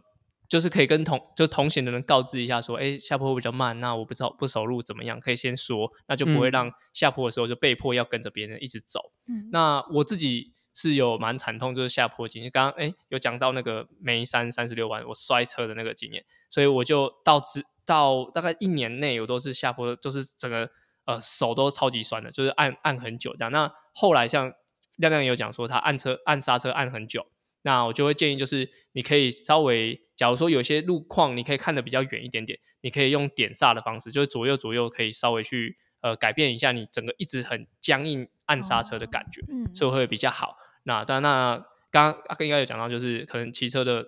[0.49, 9.11] 就是可以跟同就同行的人告知一下，说，哎，下坡比较慢，那我不知道不熟路怎么样，可以先说，那就不会让下坡的时候就被迫要跟着别人一直走。
[9.29, 12.51] 嗯那我自己是有蛮惨痛，就是下坡经验。
[12.51, 20.69] 刚刚哎有讲到那个眉山三十六弯我摔车的那个经验，所以我就到直到大概一年内，我都是下坡，就是整个
[21.05, 23.51] 呃手都超级酸的，就是按按很久这样。
[23.51, 24.53] 那后来像
[24.95, 27.25] 亮亮有讲说，他按车按刹车按很久。
[27.67, 40.55] 那我就会建议，就是你可以稍微，假如说有些路况你可以看得比较远一点点，你可以用点刹的方式，就是左右左右可以稍微去呃改变一下你整个一直很僵硬按刹车的感觉，嗯，所以会比较好。
[40.83, 41.57] 那但那
[41.91, 44.05] 刚刚阿哥应该有讲到，就是可能骑车的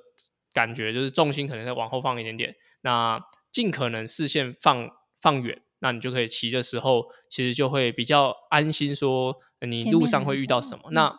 [0.53, 9.35] 感觉，就是重心可能再往后放一点点，那尽可能视线放放远，那你就可以骑的时候，其实就会比较安心，说
[9.67, 10.91] 你路上会遇到什么。
[10.91, 11.13] 那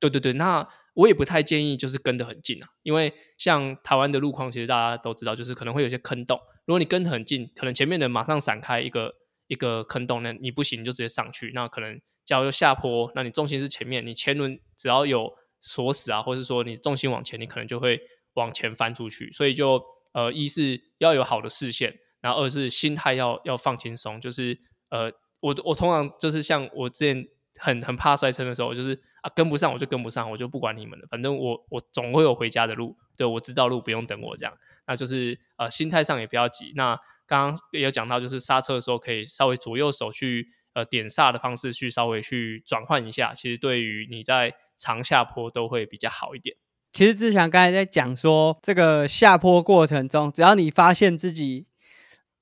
[0.00, 0.68] 对对对，那。
[0.94, 6.38] 我也不太建议就是跟得很近啊，因为像台湾的路况，其实大家都知道，就是可能会有些坑洞。
[6.66, 9.12] 如果你跟得很近，可能前面的人马上闪开一个
[9.48, 11.50] 一个坑洞，那你不行，你就直接上去。
[11.52, 18.00] 那可能假如下坡，那你重心是前面，你前轮只要有锁死啊，或是说你重心往前，你可能就会
[18.34, 19.30] 往前翻出去。
[19.32, 24.20] 所以就呃，一是要有好的视线，然后二是心态要要放轻松。
[24.20, 24.56] 就是
[24.90, 27.26] 呃，我我通常就是像我之前。
[27.58, 34.52] 很很怕摔车的时候，就是啊跟不上我就跟不上，我就不管你们了，反正我我总会有回家的路，对我知道路不用等我这样，
[34.86, 36.72] 那就是呃心态上也不要急。
[36.74, 46.56] 那刚刚也有讲到，就是刹车的时候可以稍微左右手去呃点刹的方式去稍微去转换一下，其实对于你在长下坡都会比较好一点。
[46.92, 51.66] 其实志强刚才在讲说，这个下坡过程中，只要你发现自己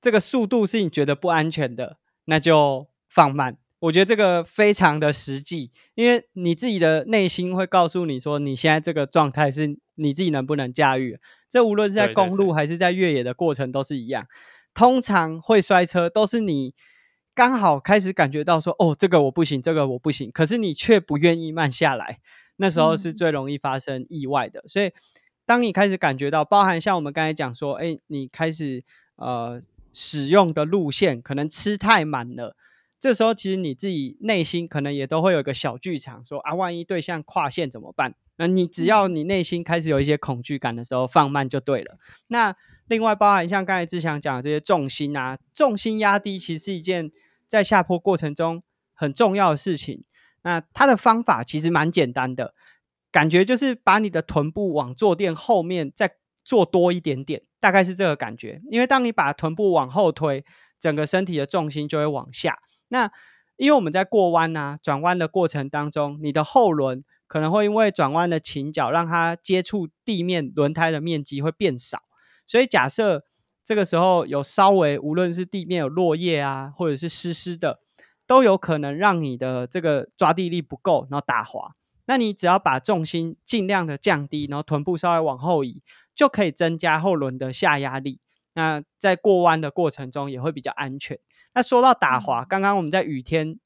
[0.01, 3.57] 这个速度是你觉得不安全的，那就放慢。
[3.83, 11.19] 我觉得这个非常的实际，因为你自己的内心会告诉你说，你现在这个状态是你自己能不能驾驭。
[11.49, 14.25] 这无论是在公路还是在越野的过程都是一样。
[14.73, 16.73] 通常会摔车都是你
[17.35, 22.19] 刚好开始感觉到说，哦，这个我不行，这个我不行，可是你却不愿意慢下来，
[22.55, 24.63] 那时候是最容易发生意外的。
[24.65, 24.93] 所以，
[25.45, 28.85] 当你开始感觉到，包含像我们刚才讲说，哎，你开始
[29.17, 32.55] 呃使用的路线可能吃太满了。
[33.03, 38.15] 这时候，其实你自己内心可能也都会有一个小剧场，说啊，万一对象跨线怎么办？
[38.37, 41.97] 那你只要你内心开始有一些恐惧感的时候，放慢就对了。
[42.27, 42.55] 那
[42.87, 47.11] 另外，包含像刚才志强讲的这些重心啊，重心压低，其实是一件
[47.49, 48.63] 在下坡过程中
[48.93, 50.05] 很重要的事情。
[50.43, 52.53] 那它的方法其实蛮简单的，
[53.11, 58.61] 感觉就是把你的臀部往坐垫后面再坐多一点点，大概是这个感觉。
[58.71, 60.45] 因为当你把臀部往后推，
[60.79, 62.59] 整个身体的重心就会往下。
[62.93, 63.11] 那
[63.57, 72.03] 因为我们在过弯啊、转弯的过程当中，你的后轮可能会因为转弯的倾角，让它接触地面轮胎的面积会变少。
[72.45, 73.23] 所以假设
[73.63, 77.79] 这个时候有稍微，无论是地面有落叶啊，或者是湿湿的，
[78.27, 81.71] 都有可能让你的这个抓地力不够，然后打滑。
[82.05, 85.81] 那你只要把重心尽量的降低，然后臀部稍微往后移，
[86.13, 88.19] 就可以增加后轮的下压力。
[88.53, 91.17] 那在过弯的过程中也会比较安全。
[91.53, 93.59] 那说到打滑，刚刚我们在雨天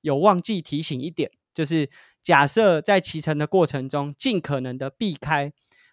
[0.00, 1.90] 有忘记提醒一点，就是
[2.22, 5.52] 假设在骑乘的过程中，尽可能的避开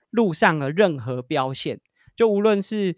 [0.10, 1.82] 路上的任何标线，
[2.16, 2.96] 就无论是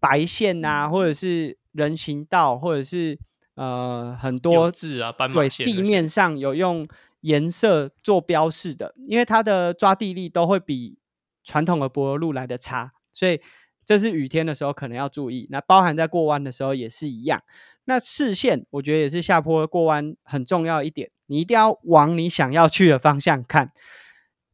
[0.00, 3.18] 白线呐，或者是人行道，或者是
[3.54, 6.88] 呃很多字啊，斑马线，地面上有用
[7.20, 10.98] 颜色做标示的，因为它的抓地力都会比
[11.42, 13.40] 传统的柏油路来的差，所以
[13.86, 15.46] 这是雨天的时候可能要注意。
[15.50, 17.42] 那包含在过弯的时候也是一样。
[17.86, 23.72] 那视线，我觉得也是下坡过弯很重要一点，你一定要往你想要去的方向看。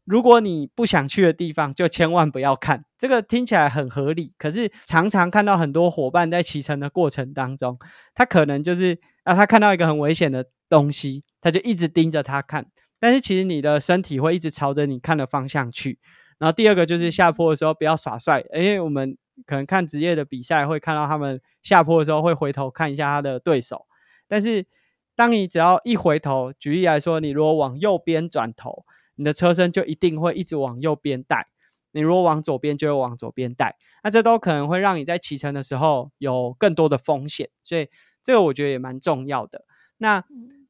[0.04, 2.84] 如果你不想去的地方，就千万不要看。
[2.98, 7.78] 这个听起来很合理，可是常常看到很多伙伴在骑乘的过程当中，
[8.14, 12.66] 他可能就是啊，他看到一个很危险的东西，他就一直盯着他看。
[12.98, 16.00] 但是其实你的身体会一直朝着你看的方向去。
[16.38, 19.16] 然后第二个就是下坡的时候不要耍帅，因为我们。
[19.46, 23.86] 可能看职业的比赛，会看到他们下坡的时候会回头看一下他的对手。
[24.28, 24.66] 但是，
[25.14, 28.84] 当你只要一回头，举例来说，你如果往右边转头，
[29.16, 31.48] 你的车身就一定会一直往右边带；
[31.92, 33.76] 你如果往左边，就会往左边带。
[34.02, 37.50] 那这都可能会让你在骑乘的时候有更多的风险。
[37.64, 37.88] 所以，
[38.22, 39.64] 这个我觉得也蛮重要的。
[39.98, 40.24] 那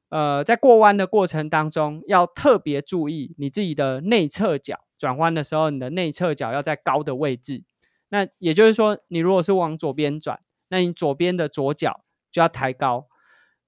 [0.08, 7.62] 呃，在过弯的过程当中，要特别注意你自己的内侧脚转弯的时候，你的内侧脚要在高的位置。
[8.10, 13.06] 那也就是说，你如果是往左边转，那你左边的左脚就要抬高；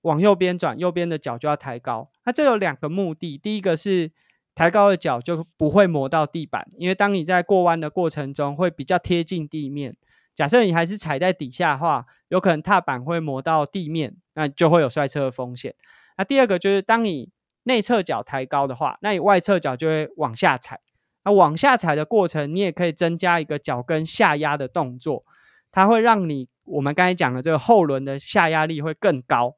[0.02, 2.10] 往右边转，右边的脚就要抬高。
[2.24, 4.12] 那这有两个目的，第一个是
[4.54, 9.96] 抬高的脚就不会磨到地板，因为当你在过弯的过程中会比较贴近地面。
[10.34, 15.74] 假设你还是踩在底下的话，有可能踏板会磨到地面，那就会有摔车的风险。
[16.16, 17.30] 那第二个就是，当你
[17.64, 20.80] 内侧脚抬高的话，那你外侧脚就会往下踩。
[21.24, 25.24] 那往下踩的过程，你也可以增加一个脚跟下压的动作，
[25.70, 29.56] 它会让你我们刚才讲的这个后轮的下压力会更高，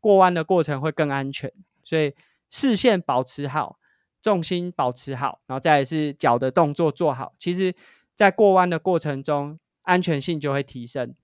[0.00, 1.52] 过弯的过程会更安全。
[1.84, 2.14] 所以
[2.50, 3.78] 视线保持好，
[4.20, 7.74] 重心保持好，然后再是脚的动作做好，其实
[8.14, 11.14] 在过弯的过程中，安全性就会提升。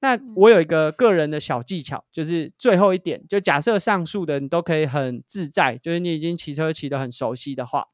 [0.00, 7.88] 那我有一个个人的小技巧，就是最后一点，就假设上述的你都可以很自在，就是你已经骑车骑得很熟悉的话，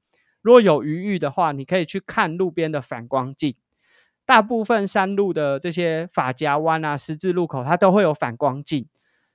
[0.45, 3.55] 如果有余裕的话，你可以去看路边的反光镜。
[4.27, 8.87] 大部分山路的这些法夹弯啊、十字路口，它都会有反光镜。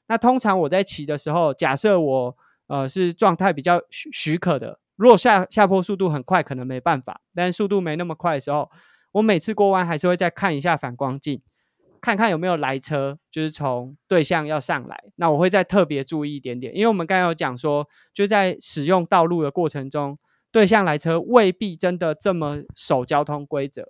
[0.06, 2.38] 那通常我在骑的时候，假设我
[2.68, 8.70] 呃是状态比较许许可的，如果下下坡速度很快，可能没办法，但速度没那么快的时候，
[9.14, 11.42] 我每次过弯还是会再看一下反光镜。
[12.02, 20.18] 看看有没有来车，就是从对向要上来，那我会再特别注意一点点，因为我们刚刚有讲说，就在使用道路的过程中，
[20.52, 23.90] 对向来车未必真的这么守交通规则。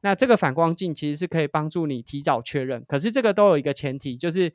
[0.00, 4.52] 那这个反光镜其实是可以帮助你提早确认，可是这个都有一个前提，就是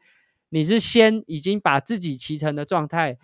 [0.49, 3.17] 你是先已经把自己骑乘的状态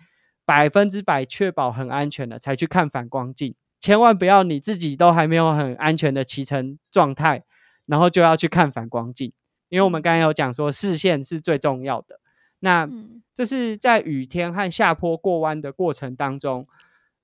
[0.44, 7.42] 百分之百确保很安全了，才去看反光镜，千万不要你自己都还没有很安全的骑乘状态，
[7.86, 9.32] 然后就要去看反光镜。
[9.70, 12.20] 因为我们刚才有讲说视线是最重要的，
[12.58, 12.86] 那
[13.34, 16.66] 这是在雨天和下坡过弯的过程当中，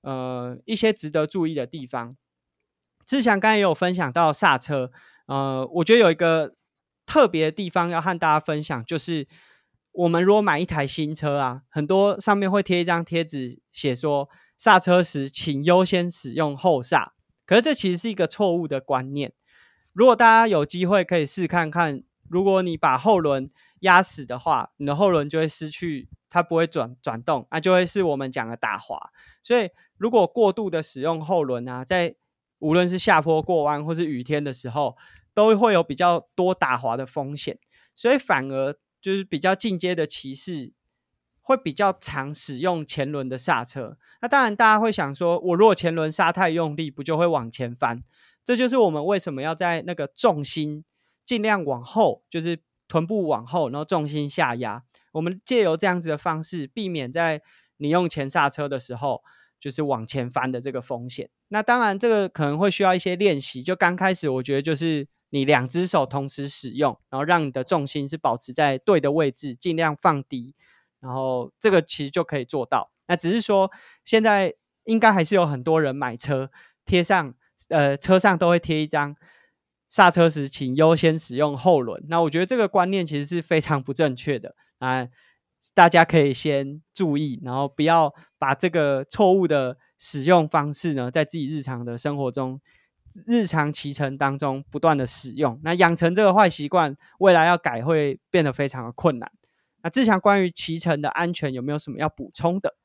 [0.01, 2.15] 呃，一些值得注意的地方。
[3.05, 4.91] 志强刚才也有分享到刹车，
[5.27, 6.55] 呃，我觉得有一个
[7.05, 9.27] 特别的地方要和大家分享，就是
[9.91, 17.13] 我们如果买一台新车啊，很多上面会贴一张贴纸，写说刹车时请优先使用后刹，
[17.45, 19.33] 可是这其实是一个错误的观念。
[19.93, 22.03] 如果大家有机会可以试看看。
[22.29, 23.49] 如果你把后轮
[23.81, 29.11] 压死的话，你的后轮就会失去，它不会转转动，那就会是我们讲的打滑。
[29.43, 32.15] 所以，如果过度的使用后轮啊，在
[32.59, 34.97] 无论是下坡过弯或是雨天的时候，
[35.33, 37.59] 都会有比较多打滑的风险。
[37.95, 40.73] 所以，反而就是比较进阶的骑士
[41.41, 43.97] 会比较常使用前轮的刹车。
[44.21, 48.03] 那当然，大家会想说，我如果前轮刹太用力，不就会往前翻？
[48.43, 50.83] 这就是我们为什么要在那个重心。
[51.25, 54.83] 尽量往后，就是臀部往后，然后重心下压。
[55.13, 57.41] 我们借由这样子的方式，避免在
[57.77, 59.23] 你用前刹车的时候，
[59.59, 61.29] 就是往前翻的这个风险。
[61.49, 63.63] 那当然，这个可能会需要一些练习。
[63.63, 70.53] 就刚开始，我觉得就是你两只手同时使用，然后让你的重心是保持在对的位置，尽量放低，
[70.99, 72.91] 然后这个其实就可以做到。
[73.07, 73.71] 那只是说，
[74.03, 76.51] 现在应该还是有很多人买车
[76.85, 77.33] 贴上，
[77.69, 79.15] 呃，车上都会贴一张。
[79.89, 82.03] 刹车时，请优先使用后轮。
[82.09, 85.07] 那我觉得这个观念其实是非常不正确的啊！
[85.73, 92.61] 大家可以先注意，然后不要把这个错误的使用方式呢，在自己日常的生活中、
[93.25, 95.59] 日常骑乘当中不断的使用。
[95.63, 99.31] 那养成这个坏习惯，未来要改会变得非常的困难。
[99.81, 102.75] 那志强关于骑乘的安全有没有什么要补充的？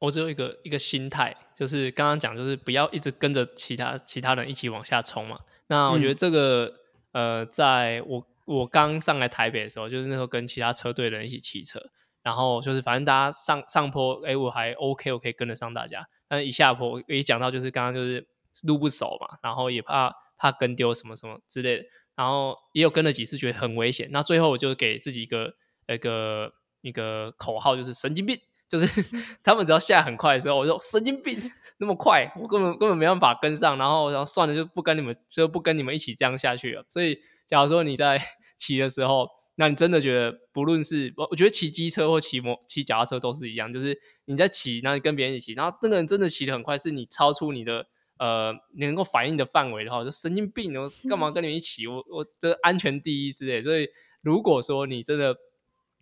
[0.00, 5.40] 我只有一个一个心态，就是刚刚讲，就是不要一直跟着其他其他人一起往下冲嘛。
[5.68, 6.74] 那我觉得这个，
[7.12, 11.80] 呃，在我我刚上来台北的时候，就是那时候跟其他车队的人一起骑车，
[12.22, 16.08] 然后就是反正大家上上坡，哎，我还 OK，我可以跟得上大家。
[16.26, 18.26] 但是一下坡，一讲到就是刚刚就是
[18.64, 21.84] 路不熟嘛，然后也怕怕跟丢什么什么之类的，
[22.16, 24.08] 然后也有跟了几次，觉得很危险。
[24.10, 25.54] 那最后我就给自己一个
[25.86, 28.38] 一个一个口号，就是神经病。
[28.68, 28.86] 就是
[29.42, 31.38] 他们只要下很快的时候，我说神经病，
[31.78, 33.78] 那么快，我根本根本没办法跟上。
[33.78, 36.84] 然后，然后算了，就不跟你们，就不跟你们一起这样下去了。
[36.88, 38.20] 所以，假如说你在
[38.58, 47.86] 骑的时候，那你真的觉得，不论是我，我觉得骑机车或骑摩骑脚踏车都是一样，就是你在骑，然后你跟别人一起，然后这个人真的骑得很快，是你超出你的
[48.18, 51.86] 呃你能够反应的范围的话，就神经病，我干嘛跟你们一起？
[51.86, 53.62] 我我的安全第一之类。
[53.62, 53.88] 所以，
[54.20, 55.36] 如果说你真的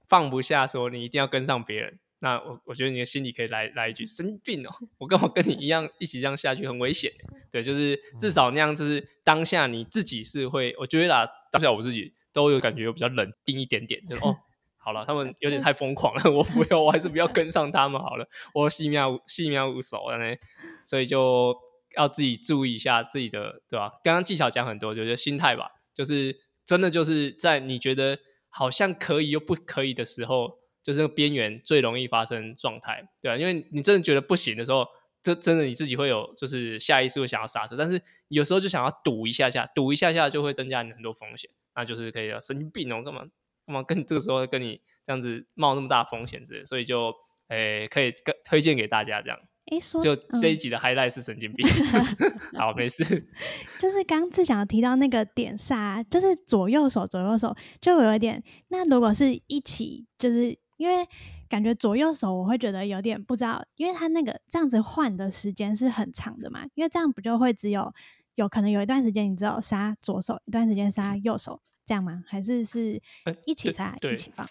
[0.09, 1.99] 放不下，说你一定要跟上别人。
[2.27, 7.13] 那我我觉得你的心里可以来来一句生病哦，我跟我跟你一样一起这样下去很危险，
[7.53, 14.37] 对，就是至少那样就是当下你自己是会，我觉得啦，当下我自己都有感觉比较冷静一点点，就哦，
[14.77, 18.29] 好了，他们有点太疯狂了，我不要，我还是不要 跟上他们好了。
[18.53, 20.37] 我细苗细苗无手了呢，
[20.85, 21.57] 所以就
[21.97, 23.89] 要自己注意一下自己的，对吧？
[24.03, 28.19] 刚刚技巧讲很多，就是心态吧，就是真的就是在你觉得
[28.49, 34.87] 好像可以又不可以的时候，就是边缘最容易发生状态，对啊，因为你真的觉得不行的时候。
[35.23, 43.23] 这真的你自己会有，就是下意识会想要刹车，但是有时候就想要赌一下下，赌一下下就会增加你很多风险，那就是可以神经病哦，干嘛
[43.67, 47.13] 干嘛跟 这个时候跟你这样子冒那么大风险之类，所以就
[47.49, 49.37] 诶可以跟推荐给大家这样。
[49.73, 51.69] 哎，说就这一集的 highlight 是神经病，
[52.57, 53.03] 好没事。
[53.81, 61.07] 就是刚志想提到那个点刹，就是左右手左右手就有一点，那如果是一起，就是因为。
[61.49, 67.95] 感觉左右手我会觉得有点不知道，因为他那个这样子换的时间是很长的嘛，因为这样不就会只有
[68.35, 72.25] 有可能有一段时间你只有杀左手，一段时间杀右手这样吗？
[72.27, 73.01] 还是是
[73.45, 74.45] 一起杀一起放？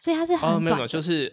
[0.00, 1.30] 所以它是很没有，就是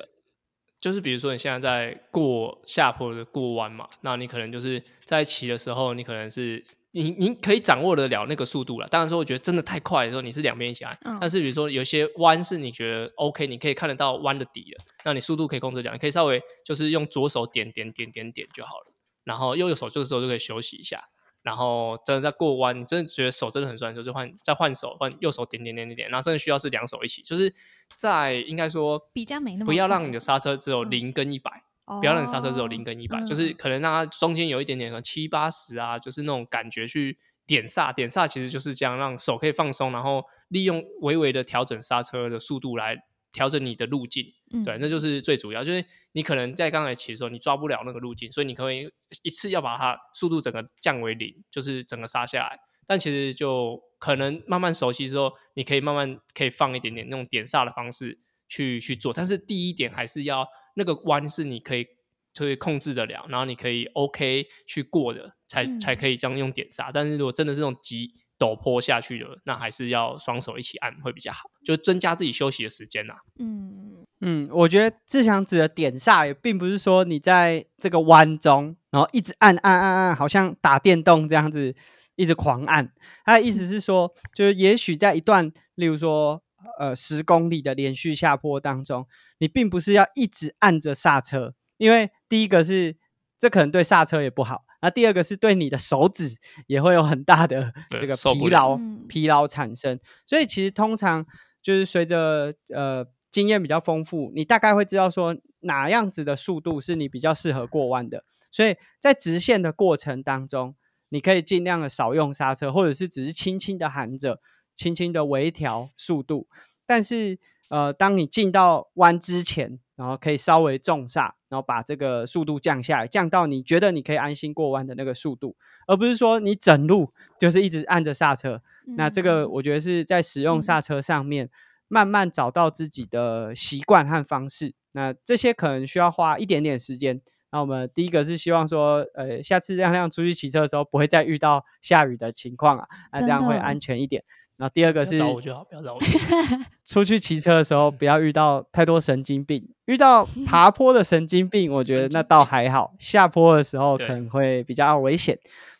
[0.81, 6.61] 就是比如说你现在在过下坡的过弯嘛，那你可能就是在骑的时候，你可能是。
[6.93, 8.87] 你你可以掌握得了那个速度了。
[8.89, 11.17] 当然说，我觉得真的太快的时候，你是两边一起按。
[11.21, 15.93] 但是比如说有些弯是你觉得 OK，你可以看得到弯的底的，那你速度可以控制掉。
[15.93, 21.01] 你可以稍微就是用左手点点点点点就好了，然后右手这个时候就可以休息一下。
[21.43, 26.09] 然后真的在过弯，你真的觉得手真的很酸的时候，就换再换手换右手点点点点点。
[26.09, 27.53] 然后甚至需要是两手一起，就是
[27.93, 31.63] 在应该说比较没那么不要让你的刹车只有零跟一百。
[31.99, 44.25] 不要让你刹车只有零跟一百，就是可能让它中间有一点点的七八十啊，就是那种感觉去点刹，点刹其实就是这样，让手可以放松，然后利用微微的调整刹车的速度来调整你的路径。
[44.65, 48.91] 对，那就是最主要，就是你可能在刚才骑的时候你抓不了那个路径，所以你可以
[49.23, 52.59] 一次要把它速度整个降为零，就是整个刹下来。
[52.85, 60.47] 但其实就可能慢慢熟悉之后，你可以慢慢可以放一点点那种点刹的方式去去做，但是第一点还是要。
[60.73, 61.85] 那个弯是你可以
[62.33, 66.89] 可以控制得了，然后你可以 OK 去过的，才才可以这样用点刹。
[66.93, 73.13] 但是如果真的是那种急陡坡下去的，那还是要双手一起按会比较好，就增加自己休息的时间呐。
[73.37, 81.75] 嗯嗯，我觉得志强指的点刹也并不是说你在这个弯中，然后一直按按按按，好像打电动这样子
[82.15, 82.91] 一直狂按。
[83.23, 86.41] 他的意思是说，就是也许在一段，例如说。
[86.79, 89.07] 呃，十公里的连续下坡当中，
[89.39, 92.97] 你并不是要一直按着刹车，因为第一个是
[93.39, 96.35] 这可能对刹车也不好，那第二个是对你的手指
[96.67, 99.99] 也会有很大的 这个疲劳疲劳产生。
[100.25, 101.25] 所以其实通常
[101.61, 108.23] 就是随着呃经验比较丰富，你大概会知道说哪样子的速度是你比较适合过弯的。
[108.51, 110.75] 所以在直线的过程当中，
[111.09, 114.41] 你可以尽量的少用刹车，或者是只是轻轻的含着。
[114.73, 116.47] 轻轻的微调速度，
[116.87, 117.37] 但是
[117.69, 128.63] 呃，当你进到弯之前，然后可以稍微重刹，然后把这个速度降下来，降到你觉得你可以安心过弯的那个速度，而不是说你整路就是一直按着刹车。
[128.97, 131.51] 那这个我觉得是在使用刹车上面，
[131.87, 134.73] 慢慢找到自己的习惯和方式。
[134.93, 137.21] 那这些可能需要花一点点时间。
[137.51, 144.23] 那我们第一个是希望说，呃，下次亮亮出去骑车的时候，不会再遇到下雨的情况啊，那这样会安全一点。
[144.61, 145.99] 然后第二个是找我就好，不要找我。
[146.85, 152.93] 出去骑车的时候不要遇到太多神经病，遇到爬坡的神经病，我觉得那倒还好。
[152.99, 155.39] 下坡的时候可能会比较危险。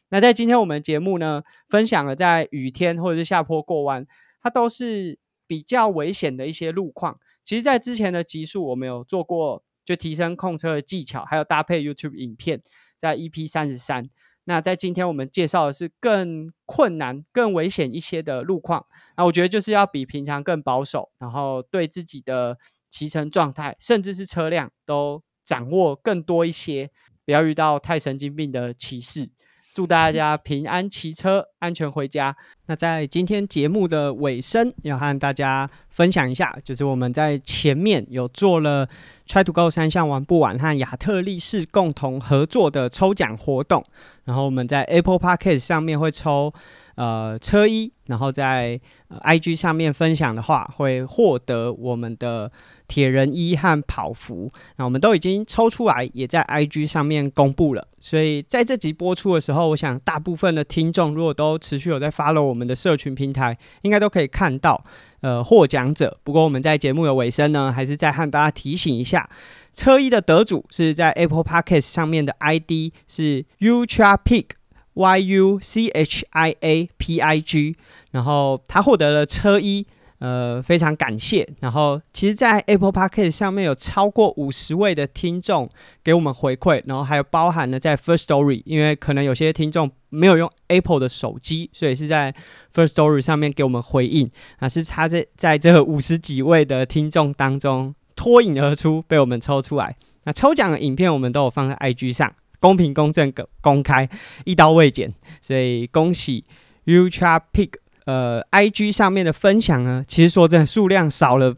[0.10, 4.08] 那在今天我们节目呢，分享了在雨天或者是下坡过弯，
[4.42, 7.20] 它都是比较危险的一些路况。
[7.44, 12.64] 其实，在之前的集数我们有做过，就提升控车的技巧，还有搭配 YouTube 影片，
[12.98, 14.10] 在 EP 三十三。
[14.46, 18.86] 那在今天我们介绍的是更困难、更危险一些的路况。
[19.16, 22.58] 那我觉得就是要比平常更保守，然后对自己的
[22.90, 26.90] 骑乘状态，甚至是车辆都掌握更多一些，
[27.24, 29.30] 不要遇到太神经病的骑士。
[29.74, 32.36] 祝大家平安骑车，安全回家。
[32.66, 38.88] 那在今天节目的尾声，要和大家分享一下，就是我们在前面有做了
[39.28, 43.84] Try to Go 三项玩不完和亚特力士共同合作的抽奖活动。
[44.26, 46.54] 然后我们在 Apple Podcast 上面会抽
[46.96, 48.80] 呃车衣，然后在
[49.24, 52.52] IG 上面分享的话，会获得我们的。
[52.88, 57.88] 铁人衣和跑服，那我们都已经抽出来，也在 IG 上面公布了。
[58.02, 64.84] 所以在这集播出的时候，我想大部分的听众如果都持续有在 follow 我们的社群平台，应该都可以看到
[65.22, 66.18] 呃获奖者。
[66.26, 69.30] 不过我们在节目的尾声呢，还是再和大家提醒一下，
[69.74, 74.48] 车衣的得主是在 Apple Podcast 上面的 ID 是 Ultra Pig
[74.94, 77.76] Y U C H I A P I G，
[78.12, 79.86] 然后他获得了车衣。
[80.20, 81.50] 呃，非常感谢。
[81.62, 85.68] 然后，其实，在 Apple Podcast 上面有超过五十位的听众
[86.04, 92.36] 给我们回馈，然后还有包含了在 First Story，因为可能有些听众没有用 Apple 的手机，所以是在
[92.72, 94.30] First Story 上面给我们回应。
[94.60, 99.96] 啊，是他在在这五十几位的听众当中脱颖而出，被我们抽出来。
[100.26, 102.32] 那抽奖的影片我们都有放在 IG 上，
[102.62, 104.10] 公平、公正、公开，
[104.46, 105.14] 一刀未剪。
[105.42, 106.46] 所以恭喜
[106.86, 107.72] Ultra Pig。
[108.06, 111.56] 呃，IG 上面的分享呢，其实说真的数量少了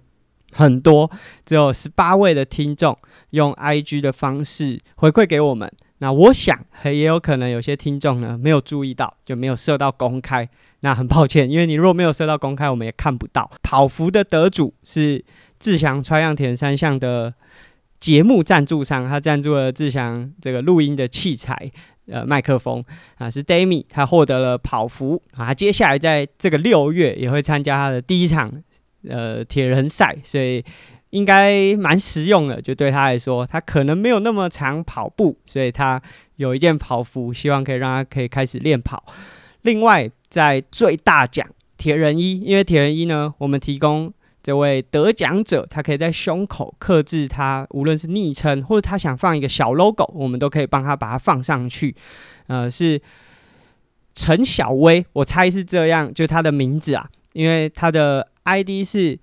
[0.52, 1.10] 很多，
[1.46, 2.98] 只有十八位的听众
[3.30, 5.72] 用 IG 的方式回馈给我们。
[6.00, 10.48] 那我想也有可能有些听众呢没有注意到，就没有设到公开。
[10.82, 13.50] 那很抱歉，因为你如果没有设到公开，我们也看不到。
[13.64, 15.24] 跑服的得主是
[15.58, 17.34] 志祥川样田三项的
[18.04, 21.72] 节目赞助商，他赞助了志祥这个录音的器材。
[22.12, 22.84] 呃，麦克风
[23.16, 28.52] 啊，是 Dami，他获得了跑服啊，他接下来在这个六月也会参加他的第一场
[29.08, 30.62] 呃铁人赛，所以
[31.12, 32.62] 应该蛮实用的。
[32.62, 36.02] 就对他来说，他可能没有那么常跑步，所以他
[36.36, 39.02] 有一件跑服，希望可以让他可以开始练跑。
[39.62, 41.48] 另外，在最大奖
[41.78, 44.14] 铁人一，因为铁人一呢，我们提供。
[44.44, 51.96] 这位得奖者，他可以在胸口刻制他，无论是昵称或者他想放一个小 logo，我们都可以帮他把它放上去。
[52.48, 53.02] 呃，是
[54.14, 59.18] 陈小薇，我猜是这样，就他的名字啊，因为他的 ID 是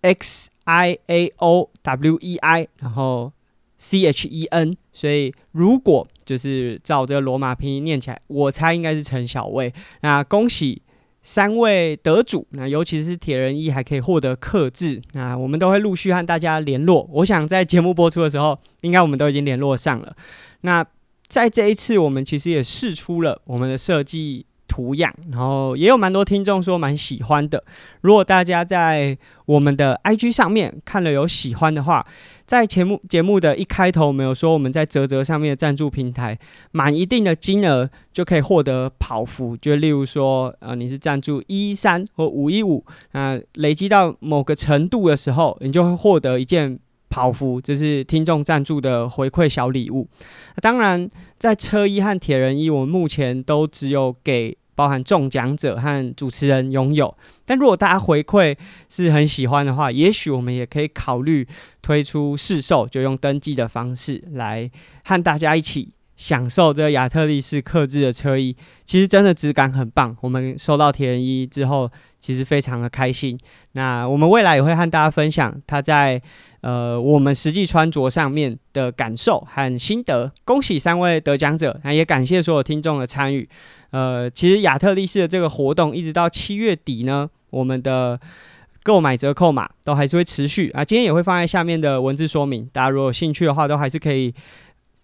[0.00, 3.32] X I A O W E I，然后
[3.78, 9.72] C H E N，所以如果就是照这个罗马拼音念起来，我猜应该是陈小薇。
[10.00, 10.82] 那恭喜！
[11.30, 17.08] 三位得主，那尤其是铁人一还可以获得克制，那我们都会陆续和大家联络。
[17.12, 20.16] 我想在节目播出的时候，应该我们都已经联络上了。
[20.62, 20.84] 那
[21.28, 24.44] 在这一次，我们其实也试出了我们的设计。
[24.80, 27.62] 图样，然后也有蛮多听众说蛮喜欢的。
[28.00, 32.06] 如果大家在我们的 IG 上面看了有喜欢的话，
[32.46, 36.38] 在节目节目的一开头，我们有说我们在泽泽上面的赞助平台
[36.72, 46.78] 满一定的金额就可以获得跑服，就例如说，呃，你是赞助一三或五一五，那累积到某个程度的时候，你就会获得一件。
[47.12, 50.06] 跑服，这是听众赞助的回馈小礼物。
[50.62, 51.10] 当然，
[51.40, 57.14] 在车衣和铁人衣，我们目前都只有给包含中奖者和主持人拥有。
[57.44, 58.56] 但如果大家回馈
[58.88, 61.46] 是很喜欢的话，也许我们也可以考虑
[61.82, 64.70] 推出试售，就用登记的方式来
[65.04, 68.56] 和大家一起享受这个亚特力士刻制的车衣。
[68.86, 70.16] 其实真的质感很棒。
[70.22, 73.38] 我们收到铁人衣之后，其实非常的开心。
[73.72, 76.22] 那我们未来也会和大家分享它在。
[76.62, 83.48] 呃，我们实际穿着上面的感受和心得，恭喜三位得奖者，那也感谢所有听众的参与。
[83.90, 88.20] 呃，其实亚特力士的这个活动一直到七月底呢，我们的
[88.82, 90.84] 购买折扣码都还是会持续啊。
[90.84, 94.34] 今天也会放在下面的文字说明，大家如果有兴趣的话，都还是可以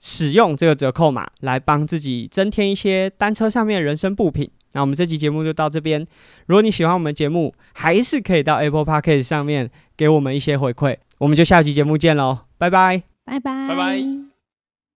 [0.00, 4.50] 使用这个折扣码来帮自己增添一些单车上面的人生布品。
[4.72, 6.06] 那我们这期节目就到这边，
[6.46, 10.98] 如果你喜欢我们节目，还是可以到 Apple Podcast 上面给我们一些回馈。
[11.18, 14.25] 我们就下期节目见喽，拜拜，拜拜，拜拜。